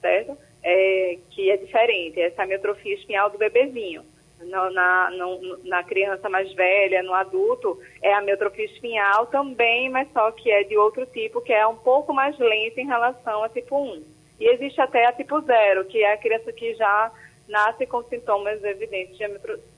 certo? 0.00 0.36
É, 0.62 1.18
que 1.30 1.50
é 1.50 1.56
diferente, 1.56 2.20
essa 2.20 2.42
é 2.42 2.44
a 2.44 2.48
miotrofia 2.48 2.94
espinhal 2.94 3.30
do 3.30 3.38
bebezinho 3.38 4.02
na, 4.44 5.10
no, 5.10 5.58
na 5.64 5.82
criança 5.82 6.28
mais 6.28 6.52
velha, 6.52 7.02
no 7.02 7.12
adulto, 7.12 7.78
é 8.02 8.12
a 8.12 8.20
miotrofia 8.20 8.64
espinhal 8.64 9.26
também, 9.26 9.88
mas 9.90 10.08
só 10.12 10.30
que 10.30 10.50
é 10.50 10.62
de 10.64 10.76
outro 10.76 11.04
tipo, 11.06 11.40
que 11.40 11.52
é 11.52 11.66
um 11.66 11.76
pouco 11.76 12.12
mais 12.12 12.38
lenta 12.38 12.80
em 12.80 12.86
relação 12.86 13.42
a 13.42 13.48
tipo 13.48 13.76
1. 13.76 14.02
E 14.40 14.48
existe 14.48 14.80
até 14.80 15.06
a 15.06 15.12
tipo 15.12 15.40
0, 15.40 15.84
que 15.86 16.02
é 16.02 16.12
a 16.12 16.16
criança 16.16 16.52
que 16.52 16.74
já 16.74 17.10
nasce 17.48 17.86
com 17.86 18.02
sintomas 18.04 18.62
evidentes 18.62 19.18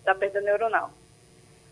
da 0.05 0.14
perda 0.14 0.40
neuronal. 0.40 0.90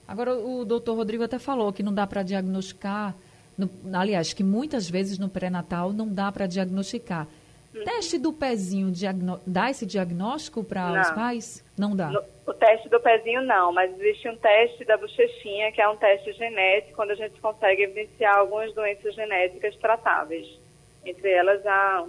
Agora, 0.06 0.34
o 0.34 0.64
doutor 0.64 0.94
Rodrigo 0.94 1.24
até 1.24 1.38
falou 1.38 1.72
que 1.72 1.82
não 1.82 1.92
dá 1.92 2.06
para 2.06 2.22
diagnosticar, 2.22 3.14
no, 3.58 3.68
aliás, 3.92 4.32
que 4.32 4.42
muitas 4.42 4.88
vezes 4.88 5.18
no 5.18 5.28
pré-natal 5.28 5.92
não 5.92 6.08
dá 6.08 6.32
para 6.32 6.46
diagnosticar. 6.46 7.26
Uhum. 7.74 7.84
Teste 7.84 8.16
do 8.16 8.32
pezinho 8.32 8.90
dá 9.46 9.70
esse 9.70 9.84
diagnóstico 9.84 10.64
para 10.64 11.02
os 11.02 11.10
pais? 11.10 11.64
Não 11.76 11.94
dá. 11.94 12.08
No, 12.08 12.22
o 12.46 12.54
teste 12.54 12.88
do 12.88 12.98
pezinho 12.98 13.42
não, 13.42 13.70
mas 13.70 13.92
existe 14.00 14.28
um 14.30 14.36
teste 14.36 14.84
da 14.86 14.96
bochechinha, 14.96 15.70
que 15.72 15.82
é 15.82 15.88
um 15.88 15.96
teste 15.96 16.32
genético, 16.32 16.96
quando 16.96 17.10
a 17.10 17.14
gente 17.14 17.38
consegue 17.40 17.82
evidenciar 17.82 18.38
algumas 18.38 18.72
doenças 18.72 19.14
genéticas 19.14 19.76
tratáveis, 19.76 20.48
entre 21.04 21.30
elas 21.30 21.66
a. 21.66 22.06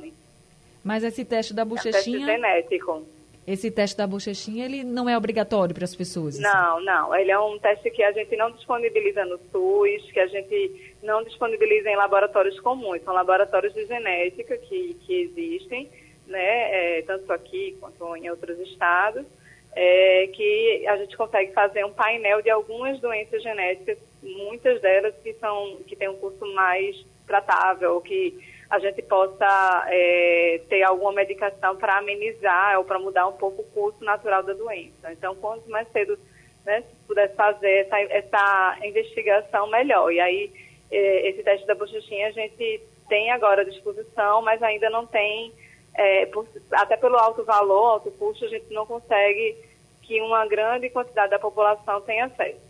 Mas 0.89 1.03
esse 1.03 1.23
teste 1.23 1.53
da 1.53 1.63
bochechinha... 1.63 2.17
É 2.17 2.21
um 2.21 2.25
teste 2.25 2.41
genético. 2.41 3.07
Esse 3.45 3.69
teste 3.69 3.95
da 3.95 4.07
bochechinha, 4.07 4.65
ele 4.65 4.83
não 4.83 5.07
é 5.07 5.15
obrigatório 5.15 5.75
para 5.75 5.83
as 5.83 5.93
pessoas? 5.93 6.33
Assim? 6.33 6.43
Não, 6.43 6.83
não. 6.83 7.15
Ele 7.15 7.29
é 7.29 7.39
um 7.39 7.59
teste 7.59 7.91
que 7.91 8.01
a 8.01 8.11
gente 8.11 8.35
não 8.35 8.49
disponibiliza 8.49 9.23
no 9.23 9.37
SUS, 9.51 10.11
que 10.11 10.19
a 10.19 10.25
gente 10.25 10.95
não 11.03 11.23
disponibiliza 11.23 11.91
em 11.91 11.95
laboratórios 11.95 12.59
comuns. 12.59 13.03
São 13.03 13.13
laboratórios 13.13 13.71
de 13.75 13.85
genética 13.85 14.57
que, 14.57 14.95
que 15.05 15.13
existem, 15.13 15.87
né, 16.25 16.97
é, 16.97 17.01
tanto 17.03 17.31
aqui 17.31 17.77
quanto 17.79 18.15
em 18.15 18.27
outros 18.31 18.59
estados 18.59 19.27
é, 19.75 20.27
que 20.33 20.87
a 20.87 20.97
gente 20.97 21.15
consegue 21.15 21.53
fazer 21.53 21.85
um 21.85 21.93
painel 21.93 22.41
de 22.41 22.49
algumas 22.49 22.99
doenças 22.99 23.43
genéticas, 23.43 23.99
muitas 24.23 24.81
delas 24.81 25.13
que 25.23 25.33
são 25.33 25.77
que 25.87 25.95
têm 25.95 26.09
um 26.09 26.17
curso 26.17 26.45
mais 26.53 27.05
tratável, 27.27 28.01
que 28.01 28.33
a 28.69 28.77
gente 28.79 29.01
possa 29.01 29.85
é, 29.87 30.61
ter 30.69 30.83
alguma 30.83 31.11
medicação 31.11 31.75
para 31.75 31.97
amenizar 31.97 32.77
ou 32.77 32.83
para 32.83 32.99
mudar 32.99 33.27
um 33.27 33.33
pouco 33.33 33.61
o 33.63 33.65
curso 33.65 34.03
natural 34.03 34.43
da 34.43 34.53
doença. 34.53 35.11
Então, 35.11 35.35
quanto 35.35 35.69
mais 35.69 35.87
cedo 35.91 36.17
né, 36.65 36.81
se 36.81 37.07
pudesse 37.07 37.35
fazer 37.35 37.85
essa, 37.85 37.99
essa 37.99 38.77
investigação, 38.83 39.67
melhor. 39.67 40.11
E 40.11 40.19
aí, 40.19 40.51
é, 40.91 41.29
esse 41.29 41.41
teste 41.41 41.65
da 41.65 41.73
bochechinha 41.73 42.27
a 42.27 42.31
gente 42.31 42.81
tem 43.07 43.31
agora 43.31 43.61
à 43.61 43.65
disposição, 43.65 44.41
mas 44.43 44.61
ainda 44.61 44.89
não 44.89 45.05
tem 45.07 45.51
é, 45.95 46.27
por, 46.27 46.47
até 46.71 46.95
pelo 46.95 47.17
alto 47.17 47.43
valor, 47.43 47.93
alto 47.93 48.11
custo, 48.11 48.45
a 48.45 48.49
gente 48.49 48.71
não 48.71 48.85
consegue 48.85 49.57
que 50.03 50.21
uma 50.21 50.45
grande 50.47 50.89
quantidade 50.89 51.31
da 51.31 51.39
população 51.39 52.01
tenha 52.01 52.25
acesso. 52.25 52.69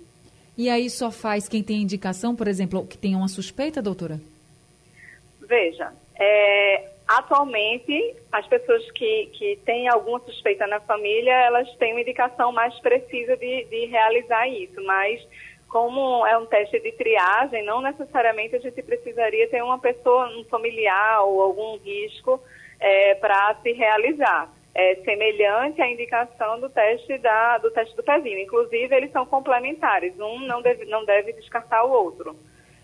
E 0.57 0.69
aí 0.69 0.89
só 0.89 1.11
faz 1.11 1.47
quem 1.47 1.61
tem 1.61 1.81
indicação, 1.81 2.35
por 2.35 2.47
exemplo, 2.47 2.85
que 2.85 2.97
tenha 2.97 3.17
uma 3.17 3.27
suspeita, 3.27 3.81
doutora? 3.81 4.19
Veja, 5.49 5.91
é, 6.15 6.89
atualmente 7.07 8.15
as 8.31 8.45
pessoas 8.45 8.89
que, 8.91 9.25
que 9.33 9.55
têm 9.65 9.89
alguma 9.89 10.19
suspeita 10.19 10.67
na 10.67 10.79
família, 10.79 11.33
elas 11.33 11.67
têm 11.77 11.93
uma 11.93 12.01
indicação 12.01 12.51
mais 12.51 12.79
precisa 12.79 13.35
de, 13.35 13.63
de 13.63 13.85
realizar 13.87 14.47
isso, 14.47 14.79
mas 14.85 15.19
como 15.67 16.23
é 16.27 16.37
um 16.37 16.45
teste 16.45 16.79
de 16.79 16.91
triagem, 16.91 17.63
não 17.65 17.81
necessariamente 17.81 18.55
a 18.55 18.59
gente 18.59 18.79
precisaria 18.83 19.49
ter 19.49 19.63
uma 19.63 19.79
pessoa, 19.79 20.29
um 20.37 20.43
familiar 20.43 21.23
ou 21.23 21.41
algum 21.41 21.77
risco 21.77 22.39
é, 22.79 23.15
para 23.15 23.55
se 23.63 23.71
realizar. 23.71 24.49
É 24.75 24.95
semelhante 25.03 25.81
à 25.81 25.89
indicação 25.89 26.59
do 26.59 26.69
teste, 26.69 27.17
da, 27.17 27.57
do 27.57 27.71
teste 27.71 27.95
do 27.95 28.03
pezinho. 28.03 28.37
Inclusive, 28.37 28.95
eles 28.95 29.11
são 29.11 29.25
complementares. 29.25 30.17
Um 30.19 30.39
não 30.41 30.61
deve, 30.61 30.85
não 30.85 31.03
deve 31.03 31.33
descartar 31.33 31.83
o 31.83 31.91
outro. 31.91 32.35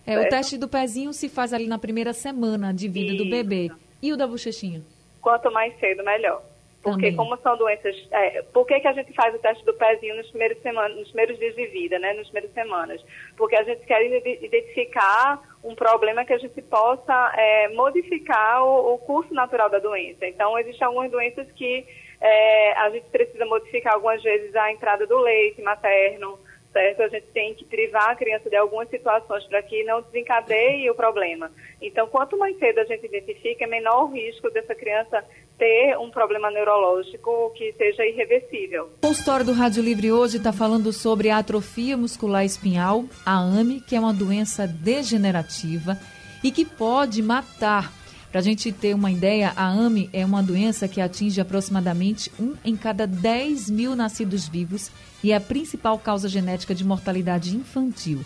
É, 0.05 0.19
o 0.19 0.29
teste 0.29 0.57
do 0.57 0.67
pezinho 0.67 1.11
se 1.13 1.27
faz 1.27 1.53
ali 1.53 1.67
na 1.67 1.79
primeira 1.79 2.13
semana 2.13 2.73
de 2.73 2.87
vida 2.87 3.13
Isso. 3.13 3.23
do 3.23 3.29
bebê. 3.29 3.71
E 4.01 4.13
o 4.13 4.17
da 4.17 4.27
bochechinha? 4.27 4.81
Quanto 5.21 5.51
mais 5.51 5.77
cedo, 5.79 6.03
melhor. 6.03 6.43
Porque 6.83 7.09
Também. 7.09 7.15
como 7.15 7.35
são 7.37 7.57
doenças... 7.57 7.95
É, 8.11 8.43
por 8.43 8.67
que, 8.67 8.79
que 8.79 8.87
a 8.87 8.93
gente 8.93 9.11
faz 9.13 9.33
o 9.33 9.39
teste 9.39 9.65
do 9.65 9.73
pezinho 9.73 10.15
nos 10.17 10.29
primeiros, 10.29 10.61
semanas, 10.61 10.95
nos 10.95 11.07
primeiros 11.07 11.39
dias 11.39 11.55
de 11.55 11.65
vida, 11.65 11.97
né? 11.97 12.13
Nas 12.13 12.27
primeiras 12.27 12.53
semanas? 12.53 13.03
Porque 13.35 13.55
a 13.55 13.63
gente 13.63 13.83
quer 13.87 14.05
identificar 14.05 15.41
um 15.63 15.73
problema 15.73 16.23
que 16.23 16.33
a 16.33 16.37
gente 16.37 16.61
possa 16.61 17.33
é, 17.35 17.69
modificar 17.69 18.63
o, 18.63 18.93
o, 18.93 18.97
curso 18.99 19.33
natural 19.33 19.67
da 19.67 19.79
doença. 19.79 20.27
Então, 20.27 20.59
existem 20.59 20.85
algumas 20.85 21.09
doenças 21.09 21.51
que 21.53 21.83
é, 22.21 22.73
a 22.73 22.91
gente 22.91 23.07
precisa 23.09 23.47
modificar 23.47 23.95
algumas 23.95 24.21
vezes 24.21 24.55
a 24.55 24.71
entrada 24.71 25.07
do 25.07 25.17
leite 25.17 25.63
materno, 25.63 26.37
certo? 26.75 27.03
A 27.03 27.07
gente 27.07 27.27
tem 27.27 27.53
que 27.53 27.63
privar 27.63 28.09
a 28.09 28.15
criança 28.15 28.49
de 28.49 28.57
algumas 28.57 28.89
situações 28.89 29.45
para 29.45 29.63
que 29.63 29.81
não 29.85 30.01
desencadeie 30.01 30.89
o 30.89 30.95
problema. 30.95 31.49
Então, 31.81 32.05
quanto 32.07 32.37
mais 32.37 32.57
cedo 32.59 32.79
a 32.79 32.83
gente 32.83 33.05
identifica, 33.05 33.65
menor 33.65 34.03
o 34.03 34.11
risco 34.11 34.49
dessa 34.49 34.75
criança 34.75 35.23
ter 35.57 35.97
um 35.97 36.11
problema 36.11 36.51
neurológico 36.51 37.53
que 37.55 37.71
seja 37.77 38.05
irreversível. 38.05 38.89
O 38.97 39.07
consultório 39.07 39.45
do 39.45 39.53
Rádio 39.53 39.81
Livre 39.81 40.11
hoje 40.11 40.35
está 40.35 40.51
falando 40.51 40.91
sobre 40.91 41.29
a 41.29 41.37
atrofia 41.37 41.95
muscular 41.95 42.43
espinhal, 42.43 43.05
a 43.25 43.37
AME, 43.37 43.79
que 43.79 43.95
é 43.95 43.99
uma 43.99 44.13
doença 44.13 44.67
degenerativa 44.67 45.97
e 46.43 46.51
que 46.51 46.65
pode 46.65 47.21
matar. 47.21 47.93
Para 48.29 48.41
a 48.41 48.43
gente 48.43 48.69
ter 48.73 48.93
uma 48.93 49.09
ideia, 49.09 49.53
a 49.55 49.65
AME 49.65 50.09
é 50.11 50.25
uma 50.25 50.43
doença 50.43 50.89
que 50.89 50.99
atinge 50.99 51.39
aproximadamente 51.39 52.29
um 52.37 52.53
em 52.65 52.75
cada 52.75 53.07
10 53.07 53.69
mil 53.69 53.95
nascidos 53.95 54.45
vivos 54.45 54.91
e 55.25 55.31
é 55.31 55.35
a 55.35 55.41
principal 55.41 55.97
causa 55.97 56.29
genética 56.29 56.75
de 56.75 56.85
mortalidade 56.85 57.57
infantil. 57.57 58.23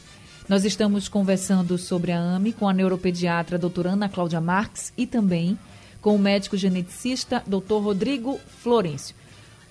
Nós 0.49 0.65
estamos 0.65 1.07
conversando 1.07 1.77
sobre 1.77 2.11
a 2.11 2.19
AME 2.19 2.51
com 2.51 2.67
a 2.67 2.73
neuropediatra 2.73 3.57
doutora 3.57 3.91
Ana 3.91 4.09
Cláudia 4.09 4.41
Marques 4.41 4.91
e 4.97 5.07
também 5.07 5.57
com 6.01 6.13
o 6.13 6.19
médico 6.19 6.57
geneticista 6.57 7.41
Dr. 7.47 7.75
Rodrigo 7.81 8.37
Florencio. 8.61 9.15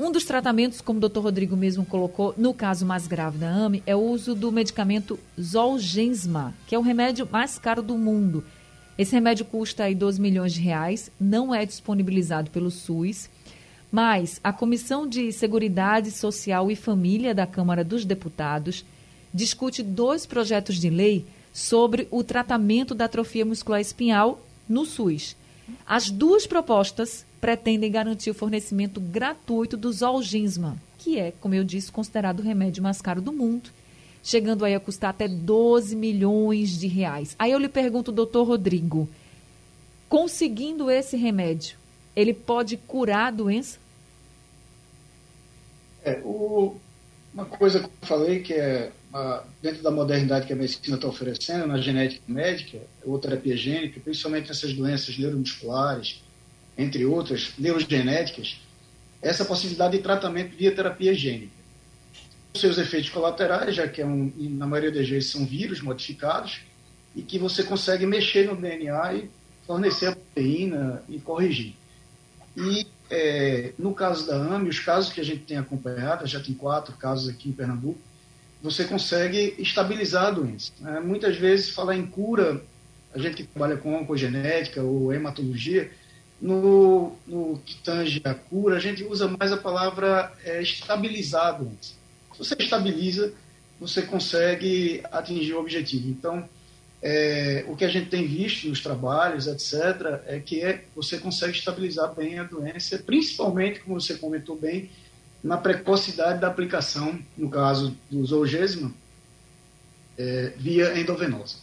Um 0.00 0.10
dos 0.10 0.24
tratamentos, 0.24 0.80
como 0.80 1.04
o 1.04 1.06
Dr. 1.06 1.18
Rodrigo 1.18 1.54
mesmo 1.54 1.84
colocou, 1.84 2.32
no 2.34 2.54
caso 2.54 2.86
mais 2.86 3.06
grave 3.06 3.36
da 3.36 3.50
AME, 3.50 3.82
é 3.84 3.94
o 3.94 4.00
uso 4.00 4.34
do 4.34 4.50
medicamento 4.50 5.18
Zolgensma, 5.38 6.54
que 6.66 6.74
é 6.74 6.78
o 6.78 6.82
remédio 6.82 7.28
mais 7.30 7.58
caro 7.58 7.82
do 7.82 7.98
mundo. 7.98 8.42
Esse 8.96 9.12
remédio 9.12 9.44
custa 9.44 9.84
aí 9.84 9.94
12 9.94 10.18
milhões 10.18 10.54
de 10.54 10.62
reais, 10.62 11.10
não 11.20 11.54
é 11.54 11.66
disponibilizado 11.66 12.50
pelo 12.50 12.70
SUS, 12.70 13.28
mas 13.90 14.40
a 14.44 14.52
Comissão 14.52 15.06
de 15.06 15.32
Seguridade 15.32 16.10
Social 16.10 16.70
e 16.70 16.76
Família 16.76 17.34
da 17.34 17.46
Câmara 17.46 17.82
dos 17.82 18.04
Deputados 18.04 18.84
discute 19.32 19.82
dois 19.82 20.26
projetos 20.26 20.76
de 20.76 20.90
lei 20.90 21.24
sobre 21.52 22.06
o 22.10 22.22
tratamento 22.22 22.94
da 22.94 23.06
atrofia 23.06 23.44
muscular 23.44 23.80
espinhal 23.80 24.40
no 24.68 24.84
SUS. 24.84 25.36
As 25.86 26.10
duas 26.10 26.46
propostas 26.46 27.26
pretendem 27.40 27.90
garantir 27.90 28.30
o 28.30 28.34
fornecimento 28.34 29.00
gratuito 29.00 29.76
do 29.76 29.92
Zolgensma, 29.92 30.76
que 30.98 31.18
é, 31.18 31.32
como 31.40 31.54
eu 31.54 31.64
disse, 31.64 31.90
considerado 31.90 32.40
o 32.40 32.42
remédio 32.42 32.82
mais 32.82 33.00
caro 33.00 33.20
do 33.20 33.32
mundo, 33.32 33.70
chegando 34.22 34.64
aí 34.64 34.74
a 34.74 34.80
custar 34.80 35.10
até 35.10 35.28
12 35.28 35.94
milhões 35.96 36.78
de 36.78 36.86
reais. 36.86 37.34
Aí 37.38 37.52
eu 37.52 37.58
lhe 37.58 37.68
pergunto, 37.68 38.12
doutor 38.12 38.46
Rodrigo, 38.46 39.08
conseguindo 40.08 40.90
esse 40.90 41.16
remédio, 41.16 41.77
ele 42.20 42.34
pode 42.34 42.76
curar 42.76 43.28
a 43.28 43.30
doença? 43.30 43.78
É, 46.04 46.20
o, 46.24 46.76
uma 47.32 47.44
coisa 47.44 47.78
que 47.78 47.86
eu 47.86 47.90
falei 48.02 48.40
que 48.40 48.54
é 48.54 48.90
uma, 49.08 49.44
dentro 49.62 49.82
da 49.82 49.90
modernidade 49.90 50.46
que 50.46 50.52
a 50.52 50.56
medicina 50.56 50.96
está 50.96 51.06
oferecendo, 51.06 51.66
na 51.66 51.78
genética 51.78 52.22
médica, 52.26 52.80
ou 53.04 53.18
terapia 53.18 53.56
gênica, 53.56 54.00
principalmente 54.00 54.50
essas 54.50 54.72
doenças 54.72 55.16
neuromusculares, 55.16 56.22
entre 56.76 57.04
outras, 57.04 57.52
neurogenéticas, 57.56 58.60
essa 59.22 59.44
possibilidade 59.44 59.96
de 59.96 60.02
tratamento 60.02 60.56
via 60.56 60.74
terapia 60.74 61.14
gênica. 61.14 61.52
Os 62.52 62.60
seus 62.60 62.78
efeitos 62.78 63.10
colaterais, 63.10 63.76
já 63.76 63.86
que 63.86 64.00
é 64.00 64.06
um, 64.06 64.32
na 64.36 64.66
maioria 64.66 64.90
das 64.90 65.08
vezes 65.08 65.30
são 65.30 65.46
vírus 65.46 65.80
modificados, 65.80 66.62
e 67.14 67.22
que 67.22 67.38
você 67.38 67.62
consegue 67.62 68.06
mexer 68.06 68.46
no 68.46 68.56
DNA 68.56 69.14
e 69.14 69.30
fornecer 69.66 70.06
a 70.06 70.12
proteína 70.12 71.02
e 71.08 71.18
corrigir. 71.18 71.74
E 72.58 72.86
é, 73.08 73.72
no 73.78 73.94
caso 73.94 74.26
da 74.26 74.36
AME, 74.36 74.68
os 74.68 74.80
casos 74.80 75.12
que 75.12 75.20
a 75.20 75.24
gente 75.24 75.44
tem 75.44 75.56
acompanhado, 75.56 76.26
já 76.26 76.40
tem 76.40 76.54
quatro 76.54 76.96
casos 76.96 77.28
aqui 77.28 77.48
em 77.48 77.52
Pernambuco, 77.52 78.00
você 78.60 78.84
consegue 78.84 79.54
estabilizar 79.58 80.26
a 80.26 80.30
doença. 80.32 80.72
Né? 80.80 80.98
Muitas 80.98 81.36
vezes, 81.36 81.70
falar 81.70 81.94
em 81.94 82.04
cura, 82.04 82.60
a 83.14 83.18
gente 83.18 83.36
que 83.36 83.44
trabalha 83.44 83.76
com 83.76 83.94
oncogenética 83.94 84.82
ou 84.82 85.12
hematologia, 85.12 85.90
no, 86.40 87.16
no 87.26 87.60
que 87.64 87.76
tange 87.76 88.20
a 88.24 88.34
cura, 88.34 88.76
a 88.76 88.80
gente 88.80 89.04
usa 89.04 89.28
mais 89.38 89.52
a 89.52 89.56
palavra 89.56 90.32
é, 90.44 90.60
estabilizar 90.60 91.46
a 91.46 91.52
doença. 91.52 91.94
Se 92.32 92.38
você 92.38 92.56
estabiliza, 92.58 93.32
você 93.78 94.02
consegue 94.02 95.02
atingir 95.12 95.54
o 95.54 95.60
objetivo. 95.60 96.08
Então, 96.08 96.48
é, 97.02 97.64
o 97.68 97.76
que 97.76 97.84
a 97.84 97.88
gente 97.88 98.10
tem 98.10 98.26
visto 98.26 98.68
nos 98.68 98.80
trabalhos, 98.80 99.46
etc., 99.46 100.20
é 100.26 100.40
que 100.40 100.62
é, 100.62 100.84
você 100.94 101.18
consegue 101.18 101.56
estabilizar 101.56 102.14
bem 102.14 102.38
a 102.38 102.44
doença, 102.44 102.98
principalmente, 102.98 103.80
como 103.80 104.00
você 104.00 104.14
comentou 104.14 104.56
bem, 104.56 104.90
na 105.42 105.56
precocidade 105.56 106.40
da 106.40 106.48
aplicação, 106.48 107.18
no 107.36 107.48
caso 107.48 107.96
do 108.10 108.24
zoogesma, 108.26 108.92
é, 110.16 110.52
via 110.56 110.98
endovenosa. 110.98 111.56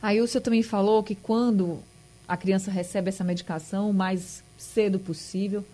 Aí 0.00 0.20
o 0.20 0.26
senhor 0.26 0.42
também 0.42 0.62
falou 0.62 1.02
que 1.02 1.16
quando 1.16 1.82
a 2.28 2.36
criança 2.36 2.70
recebe 2.70 3.08
essa 3.08 3.24
medicação 3.24 3.90
o 3.90 3.94
mais 3.94 4.44
cedo 4.56 4.98
possível, 4.98 5.64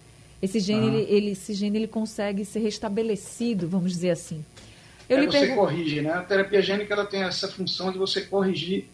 esse 0.41 0.61
gene, 0.61 0.89
ah. 0.89 1.01
ele, 1.01 1.13
ele, 1.13 1.31
esse 1.33 1.53
gene 1.53 1.79
ele 1.79 1.89
consegue 1.89 2.45
ser 2.45 2.61
restabelecido, 2.61 3.69
vamos 3.69 3.93
dizer 3.93 4.11
assim. 4.11 4.45
Eu 5.09 5.19
é, 5.19 5.27
você 5.27 5.49
corrige, 5.55 6.03
né? 6.03 6.13
A 6.13 6.23
terapia 6.23 6.61
gênica 6.61 6.93
ela 6.93 7.07
tem 7.07 7.23
essa 7.23 7.49
função 7.49 7.91
de 7.91 7.99
você 7.99 8.21
corrigir 8.21 8.87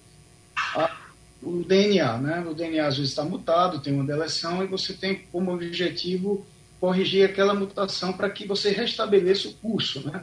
a, 0.57 0.97
o 1.43 1.65
DNA, 1.65 2.19
né? 2.19 2.45
O 2.49 2.55
DNA 2.55 2.87
às 2.87 2.97
vezes 2.97 3.11
está 3.11 3.25
mutado, 3.25 3.81
tem 3.81 3.93
uma 3.93 4.05
deleção 4.05 4.63
e 4.63 4.67
você 4.67 4.93
tem 4.93 5.23
como 5.33 5.53
objetivo 5.53 6.47
corrigir 6.81 7.25
aquela 7.25 7.55
mutação 7.55 8.13
para 8.13 8.31
que 8.31 8.47
você 8.47 8.71
restabeleça 8.71 9.49
o 9.49 9.55
curso, 9.55 10.07
né? 10.09 10.23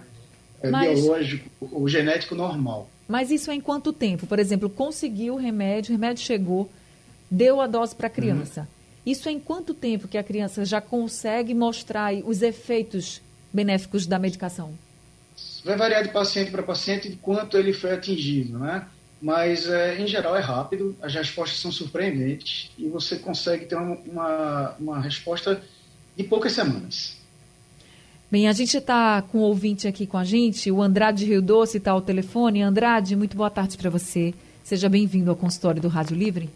É, 0.62 0.69
Mas... 0.69 1.00
biológico, 1.00 1.50
o 1.60 1.89
genético 1.89 2.36
normal. 2.36 2.89
Mas 3.07 3.29
isso 3.29 3.51
é 3.51 3.53
em 3.55 3.62
quanto 3.62 3.91
tempo? 3.91 4.25
Por 4.25 4.39
exemplo, 4.39 4.69
conseguiu 4.69 5.33
o 5.33 5.38
remédio, 5.38 5.91
o 5.91 5.98
remédio 5.98 6.24
chegou, 6.24 6.69
deu 7.29 7.60
a 7.60 7.67
dose 7.67 7.93
para 7.93 8.07
a 8.07 8.10
criança. 8.10 8.62
Uhum. 8.62 9.12
Isso 9.12 9.27
é 9.27 9.31
em 9.31 9.39
quanto 9.39 9.74
tempo 9.74 10.07
que 10.07 10.17
a 10.17 10.24
criança 10.24 10.63
já 10.63 10.79
consegue 10.79 11.53
mostrar 11.53 12.13
os 12.13 12.41
efeitos 12.41 13.21
benéficos 13.51 14.05
da 14.05 14.19
medicação? 14.19 14.74
Vai 15.63 15.77
variar 15.77 16.03
de 16.03 16.10
paciente 16.10 16.51
para 16.51 16.63
paciente 16.63 17.10
de 17.10 17.15
quanto 17.18 17.58
ele 17.58 17.74
foi 17.74 17.91
atingido, 17.91 18.58
né? 18.58 18.88
Mas, 19.22 19.69
é, 19.69 20.00
em 20.00 20.08
geral, 20.08 20.36
é 20.36 20.39
rápido, 20.39 20.95
as 21.02 21.13
respostas 21.13 21.60
são 21.60 21.71
surpreendentes 21.71 22.71
e 22.78 22.88
você 22.89 23.17
consegue 23.17 23.65
ter 23.65 23.76
uma, 23.76 24.76
uma 24.80 25.00
resposta 25.00 25.62
de 26.17 26.24
poucas 26.24 26.54
semanas. 26.54 27.21
Bem, 28.32 28.47
a 28.47 28.54
gente 28.54 28.78
está 28.78 29.21
com 29.21 29.39
um 29.39 29.41
ouvinte 29.41 29.88
aqui 29.88 30.08
com 30.08 30.17
a 30.17 30.24
gente, 30.24 30.71
o 30.71 30.82
Andrade 30.82 31.26
Rio 31.26 31.41
Doce 31.41 31.78
está 31.78 31.91
ao 31.91 32.02
telefone. 32.02 32.63
Andrade, 32.63 33.15
muito 33.15 33.38
boa 33.38 33.50
tarde 33.50 33.78
para 33.78 33.89
você. 33.89 34.34
Seja 34.63 34.89
bem-vindo 34.89 35.30
ao 35.30 35.36
consultório 35.36 35.82
do 35.82 35.88
Rádio 35.88 36.15
Livre. 36.15 36.50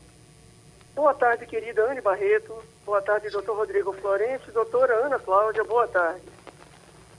Boa 0.95 1.13
tarde, 1.13 1.45
querida 1.45 1.83
Anne 1.91 2.01
Barreto. 2.01 2.53
Boa 2.85 3.01
tarde, 3.01 3.29
doutor 3.29 3.57
Rodrigo 3.57 3.91
Florencio. 3.93 4.53
Doutora 4.53 5.05
Ana 5.05 5.19
Cláudia, 5.19 5.63
boa 5.65 5.87
tarde. 5.87 6.21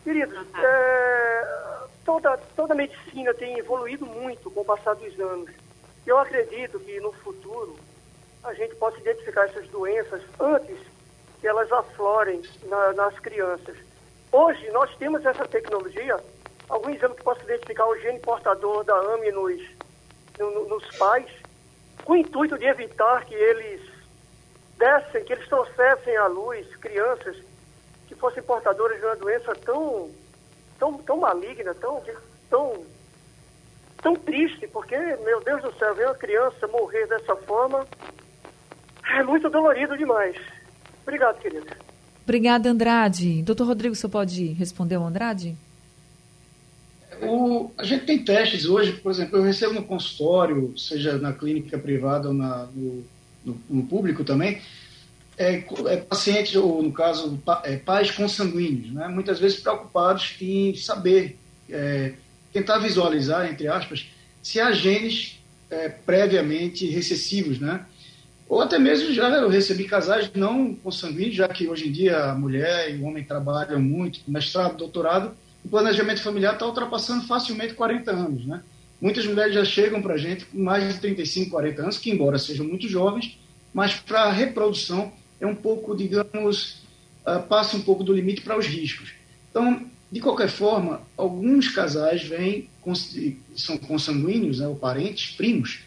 Queridos, 0.07 0.39
é, 0.57 1.49
toda, 2.05 2.39
toda 2.55 2.75
a 2.75 2.77
medicina 2.77 3.35
tem 3.35 3.59
evoluído 3.59 4.07
muito 4.07 4.49
com 4.53 4.61
o 4.61 4.65
passar 4.65 4.95
dos 4.95 5.19
anos. 5.19 5.51
Eu 6.07 6.17
acredito 6.17 6.79
que 6.79 7.01
no 7.01 7.11
futuro 7.11 7.77
a 8.45 8.55
gente 8.55 8.77
possa 8.77 9.01
identificar 9.01 9.47
essas 9.47 9.67
doenças 9.67 10.23
antes 10.39 10.79
que 11.41 11.49
elas 11.49 11.73
aflorem 11.73 12.41
na, 12.69 12.93
nas 12.93 13.19
crianças. 13.19 13.77
Hoje 14.31 14.71
nós 14.71 14.95
temos 14.95 15.27
essa 15.27 15.45
tecnologia, 15.45 16.17
algum 16.69 16.91
exame 16.91 17.17
que 17.17 17.25
possa 17.25 17.43
identificar 17.43 17.89
o 17.89 17.99
gene 17.99 18.21
portador 18.21 18.85
da 18.85 18.95
AME 18.95 19.33
nos, 19.33 19.61
no, 20.39 20.69
nos 20.69 20.87
pais, 20.97 21.33
com 22.05 22.13
o 22.13 22.17
intuito 22.17 22.57
de 22.57 22.67
evitar 22.67 23.25
que 23.25 23.35
eles 23.35 23.81
dessem, 24.79 25.25
que 25.25 25.33
eles 25.33 25.49
trouxessem 25.49 26.17
à 26.17 26.29
luz 26.29 26.65
crianças 26.77 27.37
que 28.17 28.21
fossem 28.21 28.43
portadoras 28.43 28.99
de 28.99 29.05
uma 29.05 29.17
doença 29.17 29.55
tão 29.65 30.11
tão, 30.79 30.99
tão 30.99 31.19
maligna, 31.19 31.75
tão, 31.75 32.03
tão, 32.49 32.85
tão 34.03 34.15
triste, 34.17 34.67
porque, 34.69 34.97
meu 34.97 35.43
Deus 35.43 35.63
do 35.63 35.73
céu, 35.79 35.95
ver 35.95 36.07
uma 36.07 36.15
criança 36.15 36.67
morrer 36.69 37.07
dessa 37.07 37.37
forma 37.37 37.87
é 39.15 39.23
muito 39.23 39.49
dolorido 39.49 39.97
demais. 39.97 40.37
Obrigado, 41.03 41.39
querida. 41.39 41.77
Obrigada, 42.25 42.71
Andrade. 42.71 43.43
Doutor 43.43 43.69
Rodrigo, 43.69 43.95
você 43.95 44.09
pode 44.09 44.47
responder 44.53 44.97
ao 44.97 45.05
Andrade? 45.05 45.57
O, 47.23 47.71
a 47.79 47.85
gente 47.85 48.05
tem 48.05 48.23
testes 48.25 48.67
hoje, 48.67 48.93
por 48.93 49.11
exemplo, 49.11 49.39
eu 49.39 49.43
recebo 49.43 49.73
no 49.73 49.85
consultório, 49.85 50.77
seja 50.77 51.17
na 51.17 51.33
clínica 51.33 51.79
privada 51.79 52.29
ou 52.29 52.35
na, 52.35 52.67
no, 52.75 53.05
no, 53.45 53.61
no 53.71 53.83
público 53.85 54.23
também, 54.23 54.61
é, 55.39 55.65
é, 55.87 55.97
pacientes, 55.99 56.55
ou 56.57 56.83
no 56.83 56.93
caso, 56.93 57.37
pa, 57.45 57.63
é, 57.65 57.77
pais 57.77 58.11
consanguíneos, 58.11 58.93
né? 58.93 59.09
muitas 59.09 59.39
vezes 59.39 59.61
preocupados 59.61 60.35
em 60.41 60.75
saber, 60.75 61.39
é, 61.69 62.15
tentar 62.53 62.79
visualizar, 62.79 63.51
entre 63.51 63.69
aspas, 63.69 64.07
se 64.43 64.61
há 64.61 64.73
genes 64.73 65.39
é, 65.71 65.89
previamente 65.89 66.87
recessivos, 66.87 67.59
né? 67.59 67.85
Ou 68.49 68.61
até 68.61 68.79
mesmo 68.79 69.13
já 69.13 69.29
eu 69.29 69.49
recebi 69.49 69.85
casais 69.85 70.31
não 70.33 70.73
consanguíneos, 70.73 71.35
já 71.35 71.49
que 71.49 71.67
hoje 71.67 71.89
em 71.89 71.93
dia 71.93 72.31
a 72.31 72.35
mulher 72.35 72.95
e 72.95 72.99
o 72.99 73.05
homem 73.05 73.25
trabalham 73.25 73.81
muito, 73.81 74.21
mestrado, 74.29 74.77
doutorado, 74.77 75.37
o 75.65 75.69
planejamento 75.69 76.23
familiar 76.23 76.55
está 76.55 76.65
ultrapassando 76.65 77.27
facilmente 77.27 77.75
40 77.75 78.11
anos, 78.13 78.47
né? 78.47 78.63
Muitas 79.01 79.27
mulheres 79.27 79.53
já 79.53 79.65
chegam 79.65 80.01
para 80.01 80.15
a 80.15 80.19
gente 80.19 80.47
com 80.47 80.59
mais 80.59 80.95
de 80.95 81.01
35, 81.01 81.51
40 81.51 81.83
anos, 81.83 81.99
que 81.99 82.11
embora 82.11 82.39
sejam 82.39 82.65
muito 82.65 82.89
jovens, 82.89 83.39
mas 83.75 83.95
para 83.95 84.23
a 84.23 84.33
reprodução 84.33 85.13
é 85.41 85.47
um 85.47 85.55
pouco, 85.55 85.97
digamos, 85.97 86.83
uh, 87.27 87.43
passa 87.49 87.77
um 87.77 87.83
pouco 87.83 88.03
do 88.03 88.13
limite 88.13 88.43
para 88.43 88.59
os 88.59 88.67
riscos. 88.67 89.13
Então, 89.51 89.87
de 90.11 90.21
qualquer 90.21 90.49
forma, 90.49 91.03
alguns 91.17 91.69
casais 91.69 92.23
vêm, 92.23 92.69
são 93.57 93.77
consanguíneos, 93.77 94.61
né, 94.61 94.69
ou 94.69 94.77
parentes, 94.77 95.35
primos, 95.37 95.81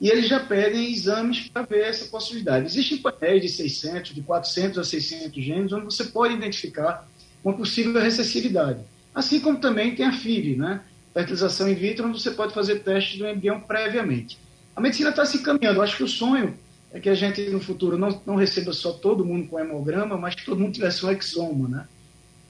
e 0.00 0.08
eles 0.08 0.28
já 0.28 0.40
pedem 0.40 0.92
exames 0.92 1.48
para 1.48 1.62
ver 1.62 1.84
essa 1.84 2.06
possibilidade. 2.06 2.66
Existem 2.66 2.98
painéis 2.98 3.42
de 3.42 3.48
600, 3.48 4.14
de 4.14 4.22
400 4.22 4.78
a 4.78 4.84
600 4.84 5.42
genes, 5.42 5.72
onde 5.72 5.84
você 5.84 6.04
pode 6.04 6.34
identificar 6.34 7.08
uma 7.42 7.54
possível 7.54 7.98
recessividade. 8.00 8.80
Assim 9.14 9.40
como 9.40 9.58
também 9.58 9.94
tem 9.94 10.04
a 10.04 10.12
FIV, 10.12 10.56
né? 10.56 10.82
fertilização 11.14 11.66
in 11.70 11.74
vitro, 11.74 12.06
onde 12.06 12.20
você 12.20 12.30
pode 12.30 12.52
fazer 12.52 12.80
testes 12.80 13.18
do 13.18 13.26
embrião 13.26 13.58
previamente. 13.58 14.38
A 14.74 14.80
medicina 14.82 15.08
está 15.08 15.24
se 15.24 15.38
encaminhando. 15.38 15.80
Acho 15.80 15.96
que 15.96 16.04
o 16.04 16.08
sonho 16.08 16.54
é 16.96 17.00
que 17.00 17.10
a 17.10 17.14
gente 17.14 17.42
no 17.50 17.60
futuro 17.60 17.98
não, 17.98 18.22
não 18.24 18.36
receba 18.36 18.72
só 18.72 18.90
todo 18.90 19.24
mundo 19.24 19.48
com 19.48 19.60
hemograma, 19.60 20.16
mas 20.16 20.34
que 20.34 20.46
todo 20.46 20.58
mundo 20.58 20.72
tivesse 20.72 21.04
um 21.04 21.10
exoma, 21.10 21.68
né? 21.68 21.88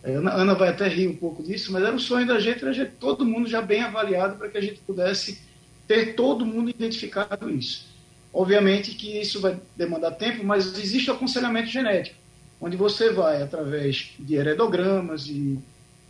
É, 0.04 0.14
Ana, 0.14 0.32
Ana 0.34 0.54
vai 0.54 0.68
até 0.68 0.86
rir 0.86 1.08
um 1.08 1.16
pouco 1.16 1.42
disso, 1.42 1.72
mas 1.72 1.82
era 1.82 1.96
o 1.96 1.98
sonho 1.98 2.24
da 2.24 2.38
gente, 2.38 2.62
era 2.62 2.72
gente, 2.72 2.92
todo 2.92 3.26
mundo 3.26 3.48
já 3.48 3.60
bem 3.60 3.82
avaliado 3.82 4.38
para 4.38 4.48
que 4.48 4.56
a 4.56 4.60
gente 4.60 4.80
pudesse 4.86 5.40
ter 5.88 6.14
todo 6.14 6.46
mundo 6.46 6.70
identificado 6.70 7.50
isso. 7.50 7.88
Obviamente 8.32 8.92
que 8.92 9.18
isso 9.20 9.40
vai 9.40 9.58
demandar 9.74 10.12
tempo, 10.12 10.44
mas 10.44 10.78
existe 10.78 11.10
o 11.10 11.14
aconselhamento 11.14 11.68
genético, 11.68 12.16
onde 12.60 12.76
você 12.76 13.10
vai, 13.10 13.42
através 13.42 14.12
de 14.16 14.36
heredogramas 14.36 15.26
e 15.26 15.58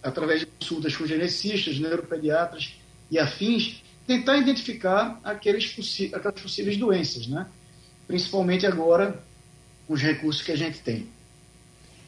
através 0.03 0.41
de 0.41 0.47
consultas 0.47 0.95
com 0.95 1.07
geneticistas, 1.07 1.79
neuropediatras 1.79 2.75
e 3.11 3.19
afins, 3.19 3.83
tentar 4.07 4.37
identificar 4.37 5.19
aqueles 5.25 5.75
aquelas 6.13 6.43
possíveis 6.43 6.77
doenças, 6.77 7.27
né? 7.29 7.47
Principalmente 8.07 8.67
agora 8.67 9.19
com 9.87 9.95
os 9.95 10.03
recursos 10.03 10.43
que 10.43 10.53
a 10.53 10.57
gente 10.57 10.81
tem. 10.81 11.07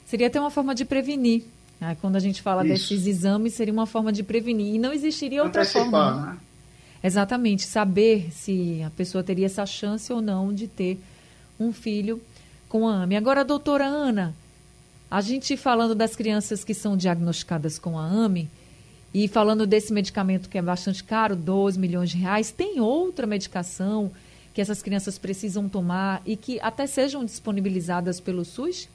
Seria 0.06 0.26
até 0.26 0.40
uma 0.40 0.50
forma 0.50 0.74
de 0.74 0.84
prevenir. 0.84 1.44
Né? 1.80 1.96
Quando 2.00 2.16
a 2.16 2.20
gente 2.20 2.42
fala 2.42 2.64
Isso. 2.66 2.90
desses 2.90 3.06
exames, 3.06 3.54
seria 3.54 3.72
uma 3.72 3.87
forma 3.87 4.12
de 4.12 4.22
prevenir. 4.22 4.74
E 4.74 4.78
não 4.78 4.92
existiria 4.92 5.42
outra 5.42 5.64
forma. 5.64 6.26
Né? 6.26 6.38
Exatamente, 7.02 7.64
saber 7.64 8.28
se 8.32 8.82
a 8.82 8.90
pessoa 8.90 9.22
teria 9.22 9.46
essa 9.46 9.64
chance 9.64 10.12
ou 10.12 10.20
não 10.20 10.52
de 10.52 10.66
ter 10.66 10.98
um 11.58 11.72
filho 11.72 12.20
com 12.68 12.88
a 12.88 13.02
AME. 13.02 13.16
Agora, 13.16 13.44
doutora 13.44 13.87
Ana, 13.87 14.34
a 15.11 15.20
gente 15.20 15.56
falando 15.56 15.94
das 15.94 16.16
crianças 16.16 16.64
que 16.64 16.74
são 16.74 16.96
diagnosticadas 16.96 17.78
com 17.78 17.98
a 17.98 18.04
AME 18.04 18.48
e 19.14 19.28
falando 19.28 19.66
desse 19.66 19.92
medicamento 19.92 20.48
que 20.48 20.58
é 20.58 20.62
bastante 20.62 21.02
caro, 21.02 21.34
12 21.37 21.78
milhões 21.78 22.11
de 22.11 22.18
reais, 22.18 22.50
tem 22.50 22.80
outra 22.80 23.26
medicação 23.26 24.11
que 24.59 24.62
essas 24.62 24.83
crianças 24.83 25.16
precisam 25.16 25.68
tomar 25.68 26.21
e 26.27 26.37
que 26.37 26.59
até 26.61 26.85
sejam 26.85 27.25
disponibilizadas 27.25 28.18
pelo 28.18 28.44
SUS? 28.44 28.88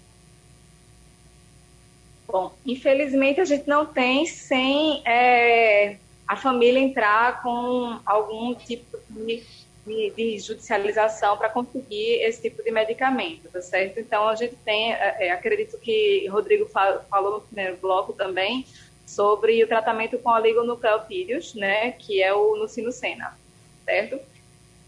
Bom, 2.28 2.54
infelizmente 2.66 3.40
a 3.40 3.46
gente 3.46 3.66
não 3.66 3.86
tem 3.86 4.26
sem 4.26 5.02
é, 5.08 5.96
a 6.28 6.36
família 6.36 6.80
entrar 6.82 7.42
com 7.42 7.98
algum 8.06 8.54
tipo 8.54 9.00
de, 9.10 9.42
de, 9.88 10.10
de 10.10 10.40
judicialização 10.40 11.38
para 11.38 11.48
conseguir 11.48 12.16
esse 12.22 12.42
tipo 12.42 12.62
de 12.62 12.70
medicamento, 12.70 13.48
tá 13.50 13.62
certo? 13.62 14.02
Então, 14.02 14.28
a 14.28 14.36
gente 14.36 14.58
tem, 14.66 14.92
é, 14.92 15.28
é 15.28 15.32
acredito 15.32 15.78
que 15.78 16.28
Rodrigo 16.28 16.68
falou 16.68 17.36
no 17.36 17.40
primeiro 17.40 17.78
bloco 17.78 18.12
também, 18.12 18.66
sobre 19.06 19.64
o 19.64 19.68
tratamento 19.68 20.18
com 20.18 20.30
oligonucleotídeos, 20.30 21.56
né, 21.56 21.92
que 21.94 22.22
é 22.22 22.34
o 22.34 22.58
nusinucena, 22.58 23.40
certo? 23.86 24.33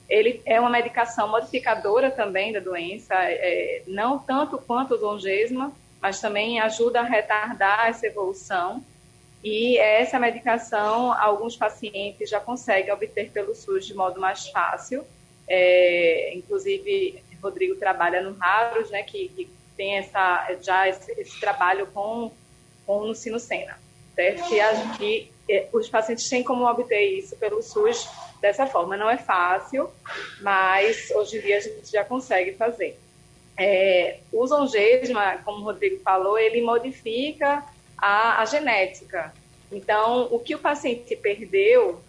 Ele 0.09 0.41
é 0.45 0.59
uma 0.59 0.69
medicação 0.69 1.27
modificadora 1.27 2.11
também 2.11 2.53
da 2.53 2.59
doença, 2.59 3.13
é, 3.15 3.81
não 3.87 4.19
tanto 4.19 4.57
quanto 4.57 4.93
o 4.93 4.97
zongesma, 4.97 5.73
mas 6.01 6.19
também 6.19 6.59
ajuda 6.59 6.99
a 6.99 7.03
retardar 7.03 7.87
essa 7.87 8.05
evolução 8.05 8.83
e 9.43 9.77
essa 9.77 10.19
medicação, 10.19 11.13
alguns 11.13 11.55
pacientes 11.55 12.29
já 12.29 12.39
conseguem 12.39 12.91
obter 12.91 13.29
pelo 13.31 13.53
SUS 13.53 13.85
de 13.85 13.93
modo 13.93 14.19
mais 14.19 14.47
fácil. 14.49 15.05
É, 15.47 16.33
inclusive, 16.33 17.23
Rodrigo 17.41 17.75
trabalha 17.75 18.23
no 18.23 18.35
Raros, 18.37 18.89
né, 18.89 19.03
que, 19.03 19.29
que 19.29 19.49
tem 19.77 19.97
essa, 19.97 20.57
já 20.61 20.87
esse, 20.89 21.11
esse, 21.11 21.39
trabalho 21.39 21.85
com, 21.93 22.31
com 22.87 23.01
o 23.01 23.13
Sinucena, 23.13 23.77
certo? 24.15 24.47
Que, 24.47 24.57
que 24.97 25.31
é, 25.47 25.67
os 25.71 25.87
pacientes 25.89 26.27
têm 26.27 26.43
como 26.43 26.65
obter 26.67 27.03
isso 27.19 27.35
pelo 27.37 27.61
SUS 27.61 28.09
dessa 28.41 28.65
forma. 28.67 28.97
Não 28.97 29.09
é 29.09 29.17
fácil, 29.17 29.89
mas 30.41 31.11
hoje 31.11 31.37
em 31.37 31.41
dia 31.41 31.57
a 31.57 31.61
gente 31.61 31.91
já 31.91 32.03
consegue 32.03 32.53
fazer. 32.53 32.99
É, 33.57 34.19
o 34.31 34.45
zongesma, 34.45 35.37
como 35.45 35.59
o 35.59 35.63
Rodrigo 35.63 36.01
falou, 36.01 36.37
ele 36.37 36.61
modifica 36.61 37.63
a, 37.97 38.41
a 38.41 38.45
genética. 38.45 39.33
Então, 39.71 40.27
o 40.31 40.39
que 40.39 40.55
o 40.55 40.59
paciente 40.59 41.15
perdeu, 41.15 42.01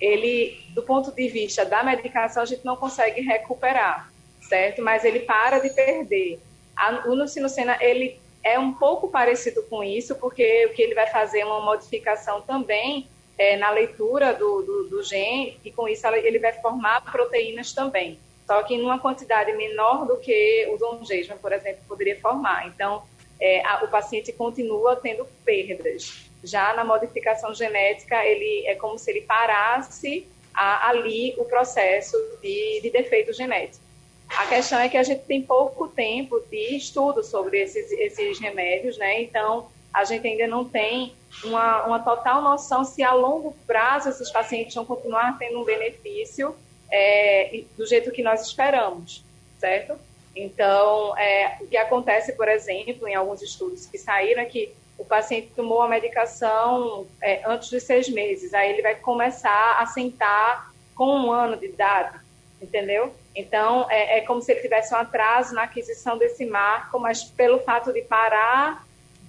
ele, 0.00 0.58
do 0.74 0.82
ponto 0.82 1.12
de 1.12 1.28
vista 1.28 1.64
da 1.64 1.82
medicação, 1.82 2.42
a 2.42 2.46
gente 2.46 2.64
não 2.64 2.76
consegue 2.76 3.20
recuperar, 3.20 4.10
certo? 4.40 4.82
Mas 4.82 5.04
ele 5.04 5.20
para 5.20 5.58
de 5.58 5.70
perder. 5.70 6.40
A, 6.76 7.08
o 7.08 7.14
nusinucena, 7.14 7.76
ele 7.80 8.18
é 8.42 8.58
um 8.58 8.72
pouco 8.72 9.08
parecido 9.08 9.62
com 9.64 9.82
isso, 9.82 10.14
porque 10.16 10.66
o 10.66 10.74
que 10.74 10.82
ele 10.82 10.94
vai 10.94 11.06
fazer 11.06 11.40
é 11.40 11.46
uma 11.46 11.60
modificação 11.60 12.42
também 12.42 13.08
é, 13.36 13.56
na 13.56 13.70
leitura 13.70 14.32
do, 14.32 14.62
do, 14.62 14.88
do 14.88 15.02
gene, 15.02 15.58
e 15.64 15.70
com 15.70 15.88
isso 15.88 16.06
ele 16.06 16.38
vai 16.38 16.52
formar 16.52 17.00
proteínas 17.10 17.72
também. 17.72 18.18
Só 18.46 18.62
que 18.62 18.76
numa 18.76 18.98
quantidade 18.98 19.52
menor 19.54 20.06
do 20.06 20.18
que 20.18 20.68
o 20.70 20.76
zongesma, 20.76 21.36
por 21.36 21.52
exemplo, 21.52 21.82
poderia 21.88 22.20
formar. 22.20 22.66
Então, 22.66 23.02
é, 23.40 23.64
a, 23.64 23.84
o 23.84 23.88
paciente 23.88 24.32
continua 24.32 24.96
tendo 24.96 25.26
perdas. 25.44 26.28
Já 26.42 26.74
na 26.74 26.84
modificação 26.84 27.54
genética, 27.54 28.24
ele 28.24 28.66
é 28.66 28.74
como 28.74 28.98
se 28.98 29.10
ele 29.10 29.22
parasse 29.22 30.26
a, 30.52 30.90
ali 30.90 31.34
o 31.38 31.44
processo 31.44 32.16
de, 32.42 32.80
de 32.82 32.90
defeito 32.90 33.32
genético. 33.32 33.82
A 34.28 34.46
questão 34.46 34.78
é 34.78 34.88
que 34.88 34.96
a 34.96 35.02
gente 35.02 35.24
tem 35.24 35.42
pouco 35.42 35.88
tempo 35.88 36.40
de 36.50 36.76
estudo 36.76 37.22
sobre 37.22 37.60
esses, 37.60 37.90
esses 37.92 38.38
remédios, 38.38 38.96
né? 38.98 39.22
Então, 39.22 39.68
a 39.94 40.02
gente 40.02 40.26
ainda 40.26 40.48
não 40.48 40.64
tem 40.64 41.14
uma, 41.44 41.84
uma 41.84 41.98
total 42.00 42.42
noção 42.42 42.84
se 42.84 43.02
a 43.02 43.12
longo 43.12 43.56
prazo 43.64 44.08
esses 44.08 44.28
pacientes 44.28 44.74
vão 44.74 44.84
continuar 44.84 45.38
tendo 45.38 45.60
um 45.60 45.64
benefício 45.64 46.54
é, 46.90 47.62
do 47.76 47.86
jeito 47.86 48.10
que 48.10 48.22
nós 48.22 48.42
esperamos, 48.42 49.24
certo? 49.58 49.96
Então, 50.34 51.16
é, 51.16 51.58
o 51.60 51.66
que 51.68 51.76
acontece, 51.76 52.32
por 52.32 52.48
exemplo, 52.48 53.06
em 53.06 53.14
alguns 53.14 53.40
estudos 53.40 53.86
que 53.86 53.96
saíram 53.96 54.42
é 54.42 54.44
que 54.46 54.74
o 54.98 55.04
paciente 55.04 55.52
tomou 55.54 55.80
a 55.80 55.88
medicação 55.88 57.06
é, 57.22 57.42
antes 57.46 57.70
dos 57.70 57.84
seis 57.84 58.08
meses, 58.08 58.52
aí 58.52 58.72
ele 58.72 58.82
vai 58.82 58.96
começar 58.96 59.78
a 59.80 59.86
sentar 59.86 60.72
com 60.94 61.06
um 61.06 61.32
ano 61.32 61.56
de 61.56 61.66
idade, 61.66 62.18
entendeu? 62.60 63.14
Então, 63.34 63.88
é, 63.90 64.18
é 64.18 64.20
como 64.22 64.42
se 64.42 64.52
ele 64.52 64.60
tivesse 64.60 64.92
um 64.92 64.96
atraso 64.96 65.54
na 65.54 65.64
aquisição 65.64 66.18
desse 66.18 66.44
marco, 66.46 66.98
mas 66.98 67.22
pelo 67.22 67.60
fato 67.60 67.92
de 67.92 68.02
parar 68.02 68.84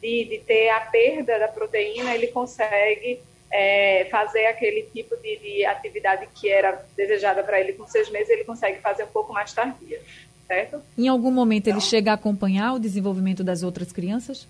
de, 0.06 0.26
de 0.26 0.38
ter 0.46 0.70
a 0.70 0.82
perda 0.82 1.40
da 1.40 1.48
proteína, 1.48 2.14
ele 2.14 2.28
consegue 2.28 3.20
é, 3.52 4.06
fazer 4.12 4.46
aquele 4.46 4.84
tipo 4.94 5.16
de, 5.18 5.38
de, 5.38 5.66
atividade 5.66 6.28
que 6.36 6.48
era 6.48 6.86
desejada 6.96 7.44
para 7.44 7.60
ele 7.60 7.74
com 7.74 7.88
seis 7.88 8.10
meses, 8.12 8.30
ele 8.30 8.44
consegue 8.44 8.80
fazer 8.82 9.04
um 9.04 9.08
pouco 9.08 9.34
mais 9.34 9.52
tardia, 9.52 10.00
certo? 10.48 10.80
Em 10.96 11.08
algum 11.08 11.32
momento 11.32 11.68
ele 11.68 11.82
chega 11.82 12.12
a 12.12 12.14
acompanhar 12.14 12.74
o 12.74 12.80
desenvolvimento 12.80 13.44
das 13.44 13.64
outras 13.64 13.92
crianças? 13.92 14.48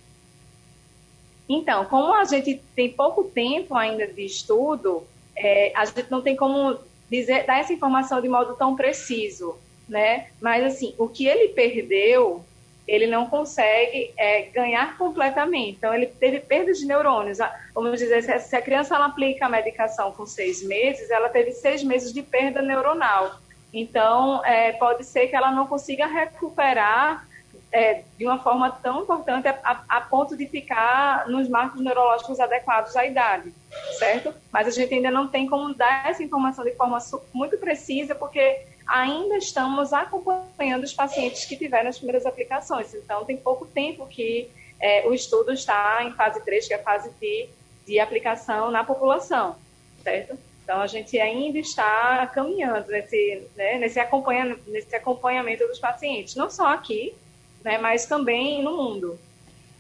Então, 1.48 1.86
como 1.86 2.14
a 2.14 2.26
gente 2.26 2.62
tem 2.76 2.92
pouco 2.92 3.24
tempo 3.24 3.76
ainda 3.76 4.06
de 4.08 4.26
estudo, 4.26 5.08
é, 5.38 5.72
a 5.74 5.86
gente 5.86 6.10
não 6.12 6.22
tem 6.22 6.36
como 6.36 6.78
dizer, 7.10 7.46
dar 7.46 7.60
essa 7.60 7.72
informação 7.72 8.20
de 8.20 8.28
modo 8.28 8.56
tão 8.56 8.76
preciso, 8.76 9.56
né? 9.88 10.28
Mas, 10.42 10.66
assim, 10.66 10.94
o 10.98 11.08
que 11.08 11.28
ele 11.28 11.50
perdeu, 11.50 12.44
ele 12.88 13.08
não 13.08 13.28
consegue 13.28 14.14
é, 14.16 14.44
ganhar 14.44 14.98
completamente. 14.98 15.78
Então, 15.78 15.94
ele 15.94 16.06
teve 16.06 16.40
perda 16.40 16.72
de 16.72 16.86
neurônios. 16.86 17.40
Vamos 17.74 18.00
dizer, 18.00 18.22
se 18.40 18.56
a 18.56 18.62
criança 18.62 18.96
ela 18.96 19.08
aplica 19.08 19.46
a 19.46 19.50
medicação 19.50 20.12
com 20.12 20.26
seis 20.26 20.64
meses, 20.64 21.10
ela 21.10 21.30
teve 21.30 21.52
seis 21.52 21.84
meses 21.84 22.14
de 22.14 22.22
perda 22.22 22.62
neuronal. 22.62 23.40
Então, 23.74 24.44
é, 24.46 24.72
pode 24.74 25.04
ser 25.04 25.28
que 25.28 25.36
ela 25.36 25.52
não 25.52 25.68
consiga 25.68 26.06
recuperar 26.06 27.28
é, 27.72 28.04
de 28.18 28.26
uma 28.26 28.40
forma 28.40 28.72
tão 28.72 29.02
importante 29.02 29.50
a, 29.50 29.84
a, 29.90 30.00
ponto 30.00 30.38
de 30.38 30.48
ficar 30.48 31.28
nos 31.28 31.50
marcos 31.50 31.82
neurológicos 31.82 32.40
adequados 32.40 32.96
à 32.96 33.06
idade, 33.06 33.54
certo? 34.00 34.34
Mas 34.50 34.68
a 34.68 34.72
gente 34.72 34.94
ainda 34.94 35.12
não 35.12 35.28
tem 35.28 35.46
como 35.46 35.74
dar 35.74 36.10
essa 36.10 36.24
informação 36.24 36.64
de 36.64 36.74
forma 36.76 37.00
muito 37.34 37.58
precisa, 37.58 38.16
porque 38.16 38.66
ainda 38.88 39.38
estamos 39.38 39.94
acompanhando 39.94 40.84
os 40.84 40.94
pacientes 40.94 41.46
que 41.46 41.56
tiveram 41.56 41.90
as 41.90 41.98
primeiras 41.98 42.26
aplicações. 42.26 42.94
Então, 42.94 43.26
tem 43.26 43.38
pouco 43.38 43.66
tempo 43.66 44.06
que 44.08 44.50
é, 44.80 45.08
o 45.08 45.14
estudo 45.14 45.52
está 45.52 46.04
em 46.04 46.12
fase 46.14 46.44
3, 46.44 46.68
que 46.68 46.74
é 46.74 46.78
a 46.78 46.84
fase 46.84 47.10
de, 47.20 47.50
de 47.86 48.00
aplicação 48.00 48.70
na 48.72 48.84
população, 48.84 49.56
certo? 50.04 50.38
Então, 50.64 50.82
a 50.82 50.88
gente 50.88 51.20
ainda 51.20 51.60
está 51.60 52.26
caminhando 52.28 52.90
nesse, 52.90 53.48
né, 53.56 53.78
nesse, 53.78 54.00
acompanha, 54.00 54.58
nesse 54.68 54.96
acompanhamento 54.96 55.68
dos 55.68 55.80
pacientes, 55.80 56.36
não 56.36 56.50
só 56.50 56.68
aqui, 56.68 57.16
né, 57.64 57.78
mas 57.78 58.06
também 58.06 58.64
no 58.64 58.76
mundo. 58.76 59.20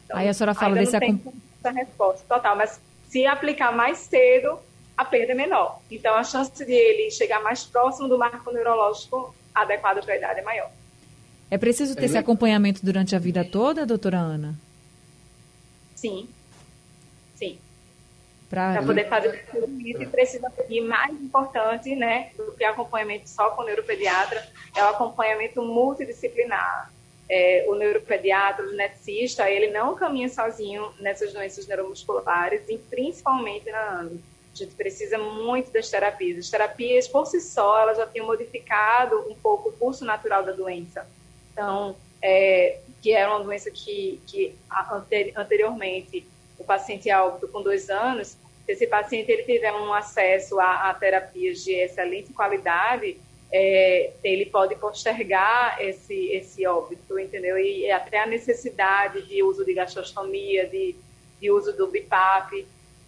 Então, 0.05 0.17
Aí 0.17 0.29
a 0.29 0.33
senhora 0.33 0.53
fala 0.53 0.75
desse 0.75 0.95
acompanhamento. 0.95 1.33
resposta 1.73 2.25
total, 2.27 2.55
mas 2.55 2.79
se 3.07 3.25
aplicar 3.25 3.71
mais 3.71 3.97
cedo, 3.97 4.59
a 4.97 5.05
perda 5.05 5.34
é 5.34 5.36
menor. 5.36 5.81
Então, 5.89 6.15
a 6.15 6.23
chance 6.23 6.63
de 6.63 6.71
ele 6.71 7.12
chegar 7.12 7.41
mais 7.41 7.63
próximo 7.63 8.08
do 8.08 8.17
marco 8.17 8.51
neurológico 8.51 9.36
adequado 9.53 10.03
para 10.03 10.13
a 10.13 10.17
idade 10.17 10.39
é 10.39 10.43
maior. 10.43 10.71
É 11.49 11.58
preciso 11.58 11.95
ter 11.95 12.03
é 12.03 12.05
esse 12.05 12.17
acompanhamento 12.17 12.84
durante 12.84 13.15
a 13.15 13.19
vida 13.19 13.43
toda, 13.43 13.86
doutora 13.86 14.17
Ana? 14.17 14.55
Sim. 15.95 16.27
Sim. 17.36 17.60
Para 18.49 18.81
poder 18.84 19.08
fazer 19.08 19.45
isso, 19.79 20.10
precisa. 20.10 20.51
E 20.69 20.81
mais 20.81 21.13
importante, 21.13 21.95
né, 21.95 22.31
do 22.38 22.51
que 22.53 22.63
acompanhamento 22.63 23.29
só 23.29 23.51
com 23.51 23.62
o 23.62 23.65
neuropediatra, 23.65 24.47
é 24.75 24.84
o 24.84 24.88
acompanhamento 24.88 25.62
multidisciplinar 25.62 26.91
é, 27.29 27.65
o 27.67 27.75
neuropediatra, 27.75 28.65
o 28.65 28.69
geneticista, 28.69 29.49
ele 29.49 29.71
não 29.71 29.95
caminha 29.95 30.29
sozinho 30.29 30.93
nessas 30.99 31.34
doenças 31.34 31.67
neuromusculares 31.67 32.62
e 32.69 32.77
principalmente 32.77 33.69
na 33.69 33.99
ANDO. 33.99 34.19
A 34.55 34.57
gente 34.57 34.75
precisa 34.75 35.17
muito 35.17 35.69
das 35.71 35.89
terapias. 35.89 36.39
As 36.39 36.49
terapias, 36.49 37.09
por 37.09 37.25
si 37.27 37.41
só, 37.41 37.81
elas 37.81 37.97
já 37.97 38.07
tinham 38.07 38.25
modificado 38.25 39.29
um 39.29 39.35
pouco 39.35 39.67
o 39.69 39.73
curso 39.73 40.05
natural 40.05 40.43
da 40.43 40.53
doença. 40.53 41.05
Então, 41.51 41.95
é, 42.21 42.79
que 43.01 43.11
era 43.11 43.29
uma 43.29 43.43
doença 43.43 43.69
que, 43.69 44.21
que 44.25 44.55
anteriormente 45.35 46.25
o 46.57 46.63
paciente 46.63 47.09
é 47.09 47.19
óbito 47.19 47.49
com 47.49 47.61
dois 47.61 47.89
anos, 47.89 48.37
se 48.65 48.71
esse 48.71 48.87
paciente 48.87 49.31
ele 49.31 49.43
tiver 49.43 49.73
um 49.73 49.93
acesso 49.93 50.59
a, 50.59 50.89
a 50.89 50.93
terapias 50.93 51.63
de 51.63 51.73
excelente 51.73 52.33
qualidade, 52.33 53.17
é, 53.51 54.11
ele 54.23 54.47
pode 54.47 54.75
postergar 54.75 55.77
esse, 55.79 56.31
esse 56.31 56.65
óbito, 56.65 57.19
entendeu? 57.19 57.57
E 57.59 57.91
até 57.91 58.19
a 58.19 58.25
necessidade 58.25 59.21
de 59.23 59.43
uso 59.43 59.63
de 59.63 59.73
gastrostomia, 59.73 60.67
de, 60.67 60.95
de 61.39 61.51
uso 61.51 61.73
do 61.73 61.87
BIPAP, 61.87 62.65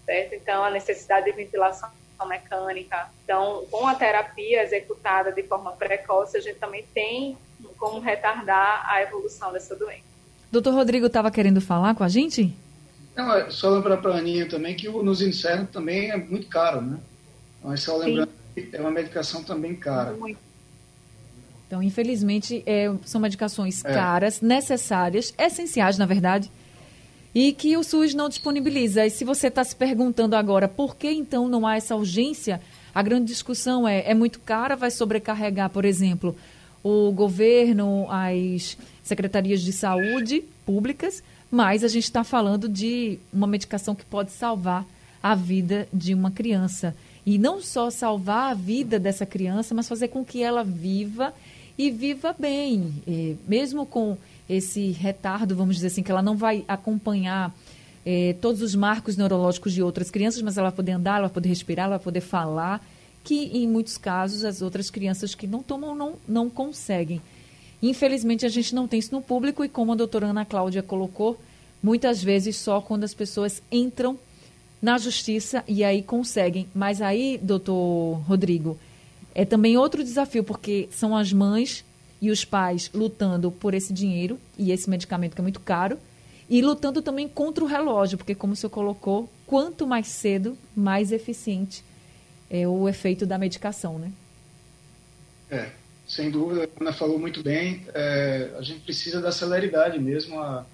certo? 0.07 0.33
Então, 0.33 0.63
a 0.63 0.71
necessidade 0.71 1.25
de 1.25 1.33
ventilação 1.33 1.89
mecânica. 2.25 3.09
Então, 3.23 3.65
com 3.69 3.85
a 3.85 3.93
terapia 3.93 4.63
executada 4.63 5.31
de 5.31 5.43
forma 5.43 5.73
precoce, 5.73 6.37
a 6.37 6.39
gente 6.39 6.57
também 6.57 6.83
tem 6.93 7.37
como 7.77 7.99
retardar 7.99 8.89
a 8.89 9.03
evolução 9.03 9.53
dessa 9.53 9.75
doença. 9.75 10.07
Doutor 10.51 10.73
Rodrigo 10.73 11.05
estava 11.05 11.29
querendo 11.29 11.61
falar 11.61 11.93
com 11.93 12.03
a 12.03 12.07
gente? 12.07 12.55
Não, 13.15 13.35
é 13.35 13.49
só 13.49 13.69
lembrar 13.69 13.97
para 13.97 14.13
a 14.13 14.17
Aninha 14.17 14.47
também 14.47 14.75
que 14.75 14.87
o 14.87 15.03
nos 15.03 15.21
incerno 15.21 15.67
também 15.67 16.09
é 16.09 16.17
muito 16.17 16.47
caro, 16.47 16.81
né? 16.81 16.97
Mas 17.63 17.81
só 17.81 17.97
lembrando 17.97 18.31
que 18.55 18.69
é 18.73 18.79
uma 18.79 18.91
medicação 18.91 19.43
também 19.43 19.75
cara. 19.75 20.13
Muito. 20.13 20.39
Então, 21.67 21.83
infelizmente, 21.83 22.63
é, 22.65 22.89
são 23.03 23.19
medicações 23.19 23.83
é. 23.83 23.93
caras, 23.93 24.39
necessárias, 24.39 25.33
essenciais, 25.37 25.97
na 25.97 26.05
verdade, 26.05 26.49
e 27.39 27.53
que 27.53 27.77
o 27.77 27.83
SUS 27.83 28.15
não 28.15 28.27
disponibiliza. 28.27 29.05
E 29.05 29.11
se 29.11 29.23
você 29.23 29.45
está 29.45 29.63
se 29.63 29.75
perguntando 29.75 30.35
agora 30.35 30.67
por 30.67 30.95
que 30.95 31.11
então 31.11 31.47
não 31.47 31.67
há 31.67 31.75
essa 31.75 31.95
urgência, 31.95 32.59
a 32.95 33.03
grande 33.03 33.27
discussão 33.27 33.87
é: 33.87 34.09
é 34.09 34.15
muito 34.15 34.39
cara, 34.39 34.75
vai 34.75 34.89
sobrecarregar, 34.89 35.69
por 35.69 35.85
exemplo, 35.85 36.35
o 36.83 37.11
governo, 37.11 38.07
as 38.09 38.75
secretarias 39.03 39.61
de 39.61 39.71
saúde 39.71 40.43
públicas, 40.65 41.21
mas 41.51 41.83
a 41.83 41.87
gente 41.87 42.05
está 42.05 42.23
falando 42.23 42.67
de 42.67 43.19
uma 43.31 43.45
medicação 43.45 43.93
que 43.93 44.03
pode 44.03 44.31
salvar 44.31 44.83
a 45.21 45.35
vida 45.35 45.87
de 45.93 46.15
uma 46.15 46.31
criança. 46.31 46.95
E 47.23 47.37
não 47.37 47.61
só 47.61 47.91
salvar 47.91 48.49
a 48.49 48.55
vida 48.55 48.97
dessa 48.97 49.27
criança, 49.27 49.75
mas 49.75 49.87
fazer 49.87 50.07
com 50.07 50.25
que 50.25 50.41
ela 50.41 50.63
viva 50.63 51.31
e 51.77 51.91
viva 51.91 52.35
bem, 52.37 52.91
mesmo 53.47 53.85
com 53.85 54.17
esse 54.49 54.91
retardo, 54.91 55.55
vamos 55.55 55.75
dizer 55.75 55.87
assim, 55.87 56.03
que 56.03 56.11
ela 56.11 56.21
não 56.21 56.35
vai 56.35 56.63
acompanhar 56.67 57.53
eh, 58.05 58.35
todos 58.39 58.61
os 58.61 58.73
marcos 58.75 59.17
neurológicos 59.17 59.73
de 59.73 59.83
outras 59.83 60.09
crianças, 60.09 60.41
mas 60.41 60.57
ela 60.57 60.69
vai 60.69 60.75
poder 60.75 60.93
andar, 60.93 61.17
ela 61.17 61.27
vai 61.27 61.33
poder 61.33 61.49
respirar, 61.49 61.85
ela 61.87 61.97
vai 61.97 62.03
poder 62.03 62.21
falar, 62.21 62.85
que 63.23 63.35
em 63.53 63.67
muitos 63.67 63.97
casos 63.97 64.45
as 64.45 64.61
outras 64.61 64.89
crianças 64.89 65.35
que 65.35 65.45
não 65.45 65.61
tomam 65.61 65.93
não, 65.93 66.13
não 66.27 66.49
conseguem. 66.49 67.21
Infelizmente, 67.83 68.45
a 68.45 68.49
gente 68.49 68.73
não 68.73 68.87
tem 68.87 68.99
isso 68.99 69.13
no 69.13 69.21
público 69.21 69.63
e, 69.63 69.69
como 69.69 69.91
a 69.91 69.95
doutora 69.95 70.27
Ana 70.27 70.45
Cláudia 70.45 70.81
colocou, 70.81 71.39
muitas 71.83 72.23
vezes 72.23 72.55
só 72.55 72.81
quando 72.81 73.03
as 73.03 73.13
pessoas 73.13 73.61
entram 73.71 74.17
na 74.81 74.97
justiça 74.97 75.63
e 75.67 75.83
aí 75.83 76.01
conseguem. 76.01 76.67
Mas 76.73 77.01
aí, 77.01 77.37
doutor 77.41 78.21
Rodrigo, 78.27 78.77
é 79.35 79.45
também 79.45 79.77
outro 79.77 80.03
desafio, 80.03 80.43
porque 80.43 80.87
são 80.91 81.15
as 81.15 81.31
mães 81.31 81.83
e 82.21 82.31
os 82.31 82.43
pais 82.43 82.89
lutando 82.93 83.51
por 83.51 83.73
esse 83.73 83.93
dinheiro 83.93 84.39
e 84.57 84.71
esse 84.71 84.89
medicamento 84.89 85.35
que 85.35 85.41
é 85.41 85.43
muito 85.43 85.59
caro, 85.59 85.97
e 86.49 86.61
lutando 86.61 87.01
também 87.01 87.27
contra 87.27 87.63
o 87.63 87.67
relógio, 87.67 88.17
porque, 88.17 88.33
como 88.33 88.53
o 88.53 88.55
senhor 88.55 88.69
colocou, 88.69 89.29
quanto 89.45 89.85
mais 89.85 90.07
cedo, 90.07 90.57
mais 90.75 91.11
eficiente 91.11 91.83
é 92.49 92.67
o 92.67 92.87
efeito 92.87 93.25
da 93.25 93.37
medicação, 93.37 93.99
né? 93.99 94.11
É, 95.51 95.69
sem 96.07 96.31
dúvida, 96.31 96.63
a 96.63 96.81
Ana 96.81 96.93
falou 96.93 97.19
muito 97.19 97.43
bem, 97.43 97.85
é, 97.93 98.51
a 98.57 98.61
gente 98.61 98.79
precisa 98.81 99.21
da 99.21 99.31
celeridade 99.31 99.99
mesmo 99.99 100.39
a, 100.39 100.65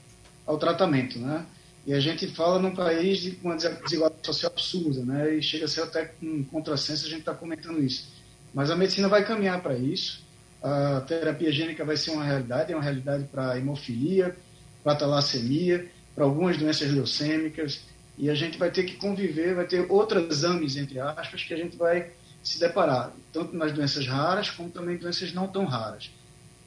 ao 0.46 0.58
tratamento, 0.58 1.18
né? 1.18 1.46
E 1.86 1.94
a 1.94 2.00
gente 2.00 2.28
fala 2.28 2.60
num 2.60 2.74
país 2.74 3.18
de 3.18 3.38
uma 3.44 3.56
desigualdade 3.56 4.26
social 4.26 4.52
absurda, 4.52 5.04
né? 5.04 5.36
E 5.36 5.42
chega 5.42 5.66
a 5.66 5.68
ser 5.68 5.82
até 5.82 6.14
um 6.22 6.44
contrassenso 6.44 7.06
a 7.06 7.10
gente 7.10 7.20
está 7.20 7.34
comentando 7.34 7.84
isso. 7.84 8.08
Mas 8.54 8.70
a 8.70 8.76
medicina 8.76 9.10
vai 9.10 9.26
caminhar 9.26 9.62
para 9.62 9.76
isso. 9.76 10.23
A 10.64 11.02
terapia 11.02 11.52
gênica 11.52 11.84
vai 11.84 11.98
ser 11.98 12.12
uma 12.12 12.24
realidade, 12.24 12.72
é 12.72 12.76
uma 12.76 12.82
realidade 12.82 13.26
para 13.26 13.58
hemofilia, 13.58 14.34
para 14.82 14.96
talassemia, 14.96 15.86
para 16.16 16.24
algumas 16.24 16.58
doenças 16.58 16.90
leucêmicas. 16.90 17.82
E 18.18 18.30
a 18.30 18.36
gente 18.36 18.58
vai 18.58 18.72
ter 18.72 18.84
que 18.84 18.96
conviver, 18.96 19.56
vai 19.56 19.66
ter 19.66 19.86
outros 19.92 20.26
exames, 20.30 20.78
entre 20.78 21.00
aspas, 21.00 21.44
que 21.44 21.54
a 21.54 21.58
gente 21.58 21.76
vai 21.76 22.12
se 22.42 22.60
deparar, 22.60 23.12
tanto 23.32 23.56
nas 23.56 23.72
doenças 23.72 24.08
raras 24.08 24.50
como 24.50 24.70
também 24.70 24.98
doenças 24.98 25.34
não 25.34 25.48
tão 25.48 25.66
raras. 25.66 26.12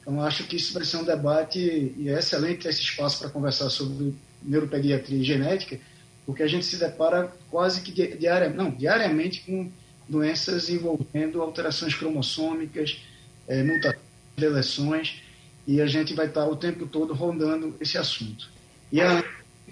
Então, 0.01 0.21
acho 0.21 0.45
que 0.45 0.55
isso 0.55 0.73
vai 0.73 0.83
ser 0.85 0.97
um 0.97 1.03
debate 1.03 1.59
e 1.59 2.09
é 2.09 2.19
excelente 2.19 2.67
esse 2.67 2.81
espaço 2.81 3.19
para 3.19 3.29
conversar 3.29 3.69
sobre 3.69 4.13
neuropediatria 4.41 5.19
e 5.19 5.23
genética, 5.23 5.79
porque 6.25 6.43
a 6.43 6.47
gente 6.47 6.65
se 6.65 6.77
depara 6.77 7.31
quase 7.49 7.81
que 7.81 7.91
diariamente, 7.91 8.57
não, 8.57 8.71
diariamente 8.71 9.41
com 9.41 9.71
doenças 10.07 10.69
envolvendo 10.69 11.41
alterações 11.41 11.93
cromossômicas, 11.93 13.01
é, 13.47 13.63
mutações, 13.63 14.01
deleções, 14.35 15.21
e 15.65 15.81
a 15.81 15.87
gente 15.87 16.13
vai 16.13 16.27
estar 16.27 16.47
o 16.47 16.55
tempo 16.55 16.85
todo 16.85 17.13
rondando 17.13 17.75
esse 17.79 17.97
assunto. 17.97 18.49
E 18.91 19.01
é, 19.01 19.23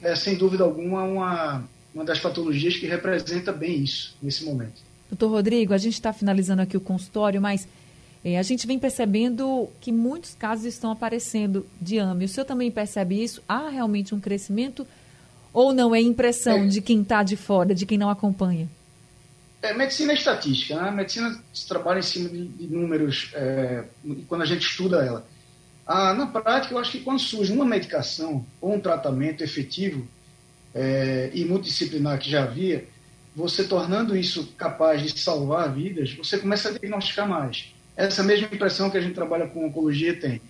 é 0.01 0.15
sem 0.15 0.35
dúvida 0.35 0.63
alguma, 0.63 1.03
uma, 1.03 1.63
uma 1.93 2.03
das 2.03 2.19
patologias 2.19 2.75
que 2.75 2.85
representa 2.85 3.51
bem 3.51 3.83
isso 3.83 4.15
nesse 4.21 4.43
momento. 4.43 4.81
Doutor 5.09 5.29
Rodrigo, 5.29 5.73
a 5.73 5.77
gente 5.77 5.93
está 5.93 6.11
finalizando 6.11 6.61
aqui 6.61 6.75
o 6.75 6.81
consultório, 6.81 7.41
mas 7.41 7.67
é, 8.23 8.39
a 8.39 8.43
gente 8.43 8.65
vem 8.65 8.79
percebendo 8.79 9.69
que 9.79 9.91
muitos 9.91 10.33
casos 10.33 10.65
estão 10.65 10.91
aparecendo 10.91 11.65
de 11.79 11.99
AME. 11.99 12.25
O 12.25 12.27
senhor 12.27 12.45
também 12.45 12.71
percebe 12.71 13.23
isso? 13.23 13.41
Há 13.47 13.69
realmente 13.69 14.15
um 14.15 14.19
crescimento 14.19 14.85
ou 15.53 15.73
não 15.73 15.95
é 15.95 16.01
impressão 16.01 16.63
é. 16.63 16.67
de 16.67 16.81
quem 16.81 17.01
está 17.01 17.23
de 17.23 17.37
fora, 17.37 17.73
de 17.73 17.85
quem 17.85 17.97
não 17.97 18.09
acompanha? 18.09 18.67
É, 19.65 19.73
medicina 19.73 20.11
é 20.11 20.15
estatística, 20.15 20.75
né? 20.75 20.89
A 20.89 20.91
medicina 20.91 21.43
se 21.51 21.67
trabalha 21.67 21.97
em 21.97 22.03
cima 22.03 22.29
de, 22.29 22.47
de 22.47 22.67
números 22.67 23.31
é, 23.33 23.85
quando 24.27 24.43
a 24.43 24.45
gente 24.45 24.61
estuda 24.61 25.03
ela. 25.03 25.25
Ah, 25.87 26.13
na 26.13 26.27
prática, 26.27 26.75
eu 26.75 26.77
acho 26.77 26.91
que 26.91 26.99
quando 26.99 27.19
surge 27.19 27.51
uma 27.51 27.65
medicação 27.65 28.45
ou 28.61 28.75
um 28.75 28.79
tratamento 28.79 29.43
efetivo 29.43 30.07
é, 30.73 31.31
e 31.33 31.43
multidisciplinar 31.45 32.19
que 32.19 32.29
já 32.29 32.43
havia, 32.43 32.87
você 33.35 33.63
tornando 33.63 34.15
isso 34.15 34.53
capaz 34.55 35.01
de 35.01 35.19
salvar 35.19 35.73
vidas, 35.73 36.13
você 36.13 36.37
começa 36.37 36.69
a 36.69 36.71
diagnosticar 36.71 37.27
mais. 37.27 37.73
Essa 37.97 38.21
mesma 38.21 38.47
impressão 38.51 38.91
que 38.91 38.97
a 38.97 39.01
gente 39.01 39.15
trabalha 39.15 39.47
com 39.47 39.65
oncologia 39.65 40.15
tem. 40.19 40.41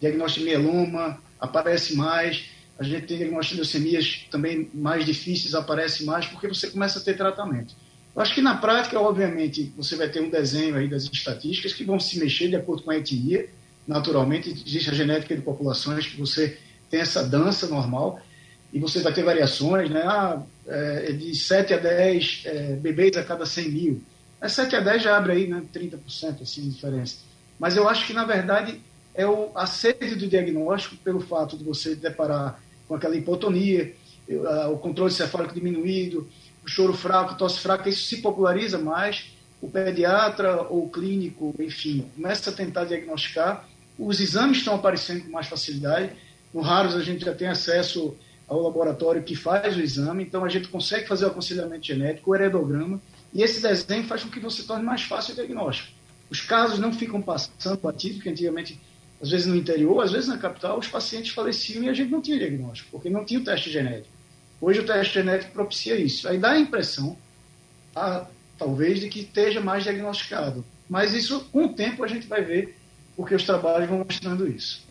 Diagnóstico 0.00 0.46
de 0.46 0.50
mieloma 0.50 1.22
aparece 1.38 1.94
mais, 1.94 2.48
a 2.78 2.82
gente 2.82 3.06
tem 3.06 3.18
diagnóstico 3.18 3.56
de 3.56 3.60
leucemias 3.60 4.26
também 4.30 4.70
mais 4.72 5.04
difíceis, 5.04 5.54
aparece 5.54 6.06
mais, 6.06 6.26
porque 6.26 6.48
você 6.48 6.70
começa 6.70 6.98
a 6.98 7.02
ter 7.02 7.18
tratamento. 7.18 7.74
Eu 8.14 8.20
acho 8.20 8.34
que 8.34 8.42
na 8.42 8.56
prática, 8.56 9.00
obviamente, 9.00 9.72
você 9.76 9.96
vai 9.96 10.08
ter 10.08 10.20
um 10.20 10.28
desenho 10.28 10.76
aí 10.76 10.88
das 10.88 11.04
estatísticas 11.04 11.72
que 11.72 11.84
vão 11.84 11.98
se 11.98 12.18
mexer 12.18 12.48
de 12.48 12.56
acordo 12.56 12.82
com 12.82 12.90
a 12.90 12.96
etnia. 12.96 13.48
Naturalmente, 13.86 14.50
existe 14.50 14.90
a 14.90 14.94
genética 14.94 15.34
de 15.34 15.40
populações 15.40 16.06
que 16.06 16.18
você 16.18 16.58
tem 16.90 17.00
essa 17.00 17.26
dança 17.26 17.66
normal, 17.66 18.20
e 18.72 18.78
você 18.78 19.00
vai 19.00 19.12
ter 19.12 19.22
variações, 19.22 19.90
né? 19.90 20.02
Ah, 20.02 20.42
é, 20.66 21.12
de 21.12 21.34
7 21.34 21.74
a 21.74 21.78
10 21.78 22.42
é, 22.44 22.62
bebês 22.76 23.16
a 23.16 23.24
cada 23.24 23.44
100 23.44 23.70
mil. 23.70 24.02
É 24.40 24.48
7 24.48 24.76
a 24.76 24.80
10 24.80 25.02
já 25.02 25.16
abre 25.16 25.32
aí 25.32 25.46
né, 25.46 25.62
30% 25.72 26.42
assim, 26.42 26.62
de 26.62 26.70
diferença. 26.70 27.18
Mas 27.58 27.76
eu 27.76 27.88
acho 27.88 28.06
que, 28.06 28.12
na 28.12 28.24
verdade, 28.24 28.80
é 29.14 29.26
o, 29.26 29.50
a 29.54 29.66
sede 29.66 30.14
do 30.14 30.26
diagnóstico 30.26 30.96
pelo 30.96 31.20
fato 31.20 31.56
de 31.56 31.64
você 31.64 31.94
deparar 31.94 32.60
com 32.88 32.94
aquela 32.94 33.16
hipotonia, 33.16 33.94
o 34.72 34.78
controle 34.78 35.12
cefálico 35.12 35.54
diminuído, 35.54 36.28
o 36.64 36.68
choro 36.68 36.92
fraco, 36.94 37.36
tosse 37.36 37.60
fraca, 37.60 37.88
isso 37.88 38.04
se 38.04 38.22
populariza 38.22 38.78
mais. 38.78 39.32
O 39.60 39.68
pediatra 39.68 40.62
ou 40.62 40.86
o 40.86 40.90
clínico, 40.90 41.54
enfim, 41.58 42.06
começa 42.14 42.50
a 42.50 42.52
tentar 42.52 42.84
diagnosticar. 42.84 43.68
Os 43.98 44.20
exames 44.20 44.58
estão 44.58 44.74
aparecendo 44.74 45.24
com 45.24 45.30
mais 45.30 45.46
facilidade. 45.46 46.10
No 46.52 46.60
Raros, 46.60 46.96
a 46.96 47.02
gente 47.02 47.24
já 47.24 47.34
tem 47.34 47.48
acesso 47.48 48.16
ao 48.48 48.60
laboratório 48.60 49.22
que 49.22 49.34
faz 49.34 49.76
o 49.76 49.80
exame, 49.80 50.24
então 50.24 50.44
a 50.44 50.48
gente 50.48 50.68
consegue 50.68 51.06
fazer 51.06 51.24
o 51.24 51.28
aconselhamento 51.28 51.86
genético, 51.86 52.30
o 52.30 52.34
heredograma, 52.34 53.00
e 53.32 53.42
esse 53.42 53.62
desenho 53.62 54.04
faz 54.04 54.24
com 54.24 54.30
que 54.30 54.40
você 54.40 54.62
torne 54.64 54.84
mais 54.84 55.02
fácil 55.02 55.32
o 55.32 55.36
diagnóstico. 55.36 55.90
Os 56.28 56.40
casos 56.40 56.78
não 56.78 56.92
ficam 56.92 57.22
passando 57.22 57.80
batido, 57.80 58.16
porque 58.16 58.28
antigamente, 58.28 58.78
às 59.22 59.30
vezes 59.30 59.46
no 59.46 59.56
interior, 59.56 60.02
às 60.02 60.12
vezes 60.12 60.28
na 60.28 60.36
capital, 60.36 60.78
os 60.78 60.88
pacientes 60.88 61.32
faleciam 61.32 61.84
e 61.84 61.88
a 61.88 61.94
gente 61.94 62.10
não 62.10 62.20
tinha 62.20 62.38
diagnóstico, 62.38 62.90
porque 62.90 63.08
não 63.08 63.24
tinha 63.24 63.40
o 63.40 63.44
teste 63.44 63.70
genético. 63.70 64.12
Hoje 64.62 64.78
o 64.78 64.86
teste 64.86 65.14
genético 65.14 65.52
propicia 65.52 65.96
isso. 65.96 66.28
Aí 66.28 66.38
dá 66.38 66.52
a 66.52 66.58
impressão, 66.58 67.18
a, 67.96 68.26
talvez, 68.56 69.00
de 69.00 69.08
que 69.08 69.22
esteja 69.22 69.60
mais 69.60 69.82
diagnosticado. 69.82 70.64
Mas 70.88 71.12
isso, 71.14 71.48
com 71.50 71.64
o 71.64 71.74
tempo, 71.74 72.04
a 72.04 72.06
gente 72.06 72.28
vai 72.28 72.42
ver, 72.42 72.78
porque 73.16 73.34
os 73.34 73.42
trabalhos 73.42 73.88
vão 73.88 73.98
mostrando 73.98 74.46
isso. 74.46 74.86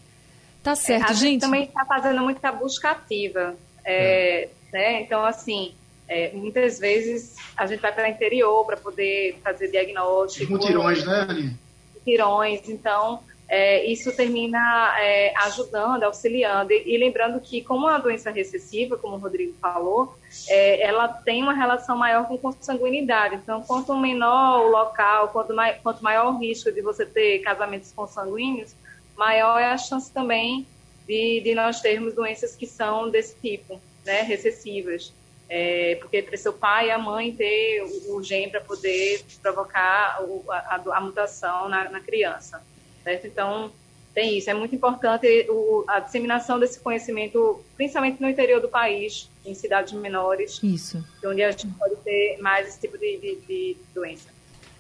Tá 0.62 0.76
certo, 0.76 1.08
é, 1.08 1.12
a 1.12 1.14
gente. 1.14 1.20
gente 1.20 1.42
também 1.42 1.64
está 1.64 1.86
fazendo 1.86 2.22
muita 2.22 2.52
busca 2.52 2.92
ativa. 2.92 3.56
É, 3.86 4.44
é. 4.44 4.50
Né? 4.74 5.02
Então, 5.04 5.24
assim, 5.24 5.74
é, 6.06 6.34
muitas 6.34 6.78
vezes 6.78 7.38
a 7.56 7.66
gente 7.66 7.80
vai 7.80 7.94
para 7.94 8.10
o 8.10 8.12
interior 8.12 8.66
para 8.66 8.76
poder 8.76 9.40
fazer 9.42 9.72
diagnóstico. 9.72 10.52
Mutirões, 10.52 11.06
né, 11.06 11.22
Aninha? 11.22 11.60
Mutirões. 11.96 12.68
Então, 12.68 13.24
é, 13.54 13.84
isso 13.84 14.16
termina 14.16 14.96
é, 14.98 15.34
ajudando, 15.40 16.04
auxiliando. 16.04 16.72
E, 16.72 16.96
e, 16.96 16.98
lembrando 16.98 17.38
que, 17.42 17.62
como 17.62 17.86
é 17.90 17.92
uma 17.92 18.00
doença 18.00 18.32
recessiva, 18.32 18.96
como 18.96 19.18
o 19.18 19.20
Rodrigo 19.20 19.54
falou, 19.60 20.16
é, 20.48 20.82
ela 20.82 21.10
tem 21.10 21.44
uma 21.44 21.54
relação 21.54 21.98
maior 21.98 22.30
com 22.30 22.38
consanguinidade. 22.38 23.36
Então, 23.36 23.62
quanto 23.62 23.94
menor 23.98 24.62
o 24.62 24.70
local, 24.70 25.28
quanto, 25.34 25.54
mai, 25.54 25.78
quanto 25.84 26.02
maior 26.02 26.34
o 26.34 26.38
risco 26.38 26.72
de 26.72 26.82
você 26.82 27.06
ter 27.06 27.40
casamentos 27.40 27.92
consanguíneos, 27.92 28.74
maior 29.18 29.60
é 29.60 29.66
a 29.66 29.78
chance 29.78 30.10
também 30.14 30.66
de, 31.06 31.42
de 31.42 31.54
nós 31.54 31.82
termos 31.82 32.14
doenças 32.14 32.56
que 32.56 32.66
são 32.66 33.10
desse 33.10 33.36
tipo, 33.36 33.82
né, 34.06 34.22
recessivas. 34.22 35.14
É, 35.50 35.98
porque 36.00 36.22
para 36.22 36.38
seu 36.38 36.54
pai 36.54 36.88
e 36.88 36.92
a 36.92 36.98
mãe 36.98 37.34
ter 37.34 37.84
o, 37.84 38.16
o 38.16 38.24
gene 38.24 38.50
para 38.50 38.62
poder 38.62 39.26
provocar 39.42 40.24
o, 40.24 40.50
a, 40.50 40.82
a, 40.94 41.02
mutação 41.02 41.68
na, 41.68 41.90
na 41.90 42.00
criança 42.00 42.64
certo? 43.04 43.28
Então, 43.28 43.72
tem 44.14 44.38
isso. 44.38 44.50
É 44.50 44.54
muito 44.54 44.76
importante 44.76 45.46
o, 45.50 45.84
a 45.88 46.00
disseminação 46.00 46.60
desse 46.60 46.80
conhecimento, 46.80 47.64
principalmente 47.76 48.22
no 48.22 48.30
interior 48.30 48.62
do 48.62 48.68
país, 48.68 49.30
em 49.46 49.54
cidades 49.54 49.94
menores. 49.94 50.60
Isso. 50.62 51.04
Onde 51.24 51.44
a 51.44 51.52
gente 51.52 51.68
pode 51.68 51.96
ter 51.98 52.38
mais 52.42 52.68
esse 52.68 52.80
tipo 52.80 52.98
de, 52.98 53.18
de, 53.18 53.36
de 53.48 53.78
doença. 53.94 54.28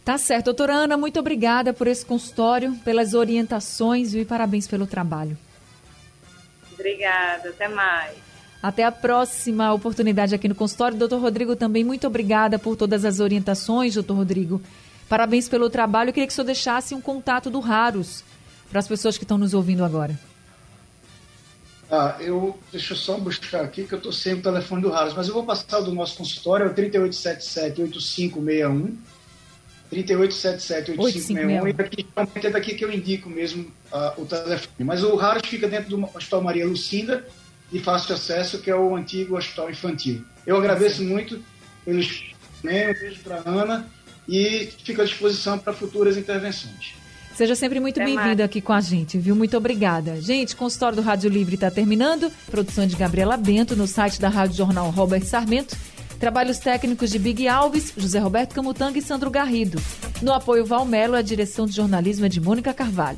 Tá 0.03 0.17
certo. 0.17 0.45
Doutora 0.45 0.73
Ana, 0.73 0.97
muito 0.97 1.19
obrigada 1.19 1.73
por 1.73 1.87
esse 1.87 2.05
consultório, 2.05 2.75
pelas 2.83 3.13
orientações 3.13 4.13
e 4.13 4.25
parabéns 4.25 4.67
pelo 4.67 4.87
trabalho. 4.87 5.37
Obrigada. 6.73 7.49
Até 7.49 7.67
mais. 7.67 8.17
Até 8.61 8.83
a 8.83 8.91
próxima 8.91 9.73
oportunidade 9.73 10.35
aqui 10.35 10.47
no 10.47 10.55
consultório. 10.55 10.97
Doutor 10.97 11.19
Rodrigo, 11.19 11.55
também 11.55 11.83
muito 11.83 12.05
obrigada 12.05 12.59
por 12.59 12.75
todas 12.75 13.05
as 13.05 13.19
orientações, 13.19 13.93
doutor 13.93 14.15
Rodrigo. 14.15 14.61
Parabéns 15.11 15.47
pelo 15.49 15.69
trabalho. 15.69 16.07
Eu 16.07 16.13
queria 16.13 16.25
que 16.25 16.31
o 16.31 16.35
senhor 16.35 16.45
deixasse 16.45 16.95
um 16.95 17.01
contato 17.01 17.49
do 17.49 17.59
Raros 17.59 18.23
para 18.69 18.79
as 18.79 18.87
pessoas 18.87 19.17
que 19.17 19.25
estão 19.25 19.37
nos 19.37 19.53
ouvindo 19.53 19.83
agora. 19.83 20.17
Ah, 21.91 22.15
eu 22.21 22.57
deixa 22.71 22.93
eu 22.93 22.97
só 22.97 23.17
buscar 23.17 23.65
aqui 23.65 23.83
que 23.83 23.93
eu 23.93 23.97
estou 23.97 24.13
sem 24.13 24.35
o 24.35 24.41
telefone 24.41 24.81
do 24.81 24.89
Raros, 24.89 25.13
mas 25.13 25.27
eu 25.27 25.33
vou 25.33 25.43
passar 25.43 25.81
do 25.81 25.93
nosso 25.93 26.15
consultório, 26.15 26.65
é 26.65 26.69
o 26.69 26.73
3877-8561. 26.73 28.95
3877-8561 29.91 31.67
e 31.67 31.71
aqui, 31.81 32.07
é 32.47 32.49
daqui 32.49 32.75
que 32.75 32.85
eu 32.85 32.93
indico 32.93 33.29
mesmo 33.29 33.63
uh, 33.91 34.13
o 34.15 34.25
telefone. 34.25 34.69
Mas 34.79 35.03
o 35.03 35.13
Raros 35.17 35.45
fica 35.45 35.67
dentro 35.67 35.89
do 35.89 36.01
Hospital 36.15 36.41
Maria 36.41 36.65
Lucinda, 36.65 37.27
de 37.69 37.81
fácil 37.81 38.15
acesso, 38.15 38.59
que 38.59 38.71
é 38.71 38.75
o 38.77 38.95
antigo 38.95 39.35
Hospital 39.35 39.69
Infantil. 39.69 40.23
Eu 40.47 40.55
agradeço 40.55 41.03
muito 41.03 41.43
pelos. 41.83 42.31
Né, 42.63 42.91
um 42.91 42.93
beijo 42.93 43.19
para 43.23 43.41
Ana 43.43 43.89
e 44.31 44.69
fico 44.83 45.01
à 45.01 45.03
disposição 45.03 45.59
para 45.59 45.73
futuras 45.73 46.15
intervenções. 46.15 46.95
Seja 47.35 47.55
sempre 47.55 47.79
muito 47.79 47.99
bem-vindo 47.99 48.43
aqui 48.43 48.61
com 48.61 48.71
a 48.71 48.79
gente, 48.81 49.17
viu? 49.17 49.35
Muito 49.35 49.57
obrigada. 49.57 50.21
Gente, 50.21 50.55
consultório 50.55 50.95
do 50.95 51.01
Rádio 51.01 51.29
Livre 51.29 51.55
está 51.55 51.69
terminando. 51.69 52.31
Produção 52.49 52.87
de 52.87 52.95
Gabriela 52.95 53.35
Bento 53.35 53.75
no 53.75 53.87
site 53.87 54.19
da 54.19 54.29
Rádio 54.29 54.57
Jornal 54.57 54.89
Robert 54.89 55.23
Sarmento. 55.23 55.75
Trabalhos 56.19 56.59
técnicos 56.59 57.09
de 57.09 57.17
Big 57.17 57.47
Alves, 57.47 57.93
José 57.97 58.19
Roberto 58.19 58.53
Camutanga 58.53 58.97
e 58.97 59.01
Sandro 59.01 59.31
Garrido. 59.31 59.81
No 60.21 60.33
apoio 60.33 60.65
Valmelo, 60.65 61.15
a 61.15 61.21
direção 61.21 61.65
de 61.65 61.75
jornalismo 61.75 62.25
é 62.25 62.29
de 62.29 62.39
Mônica 62.39 62.73
Carvalho. 62.73 63.17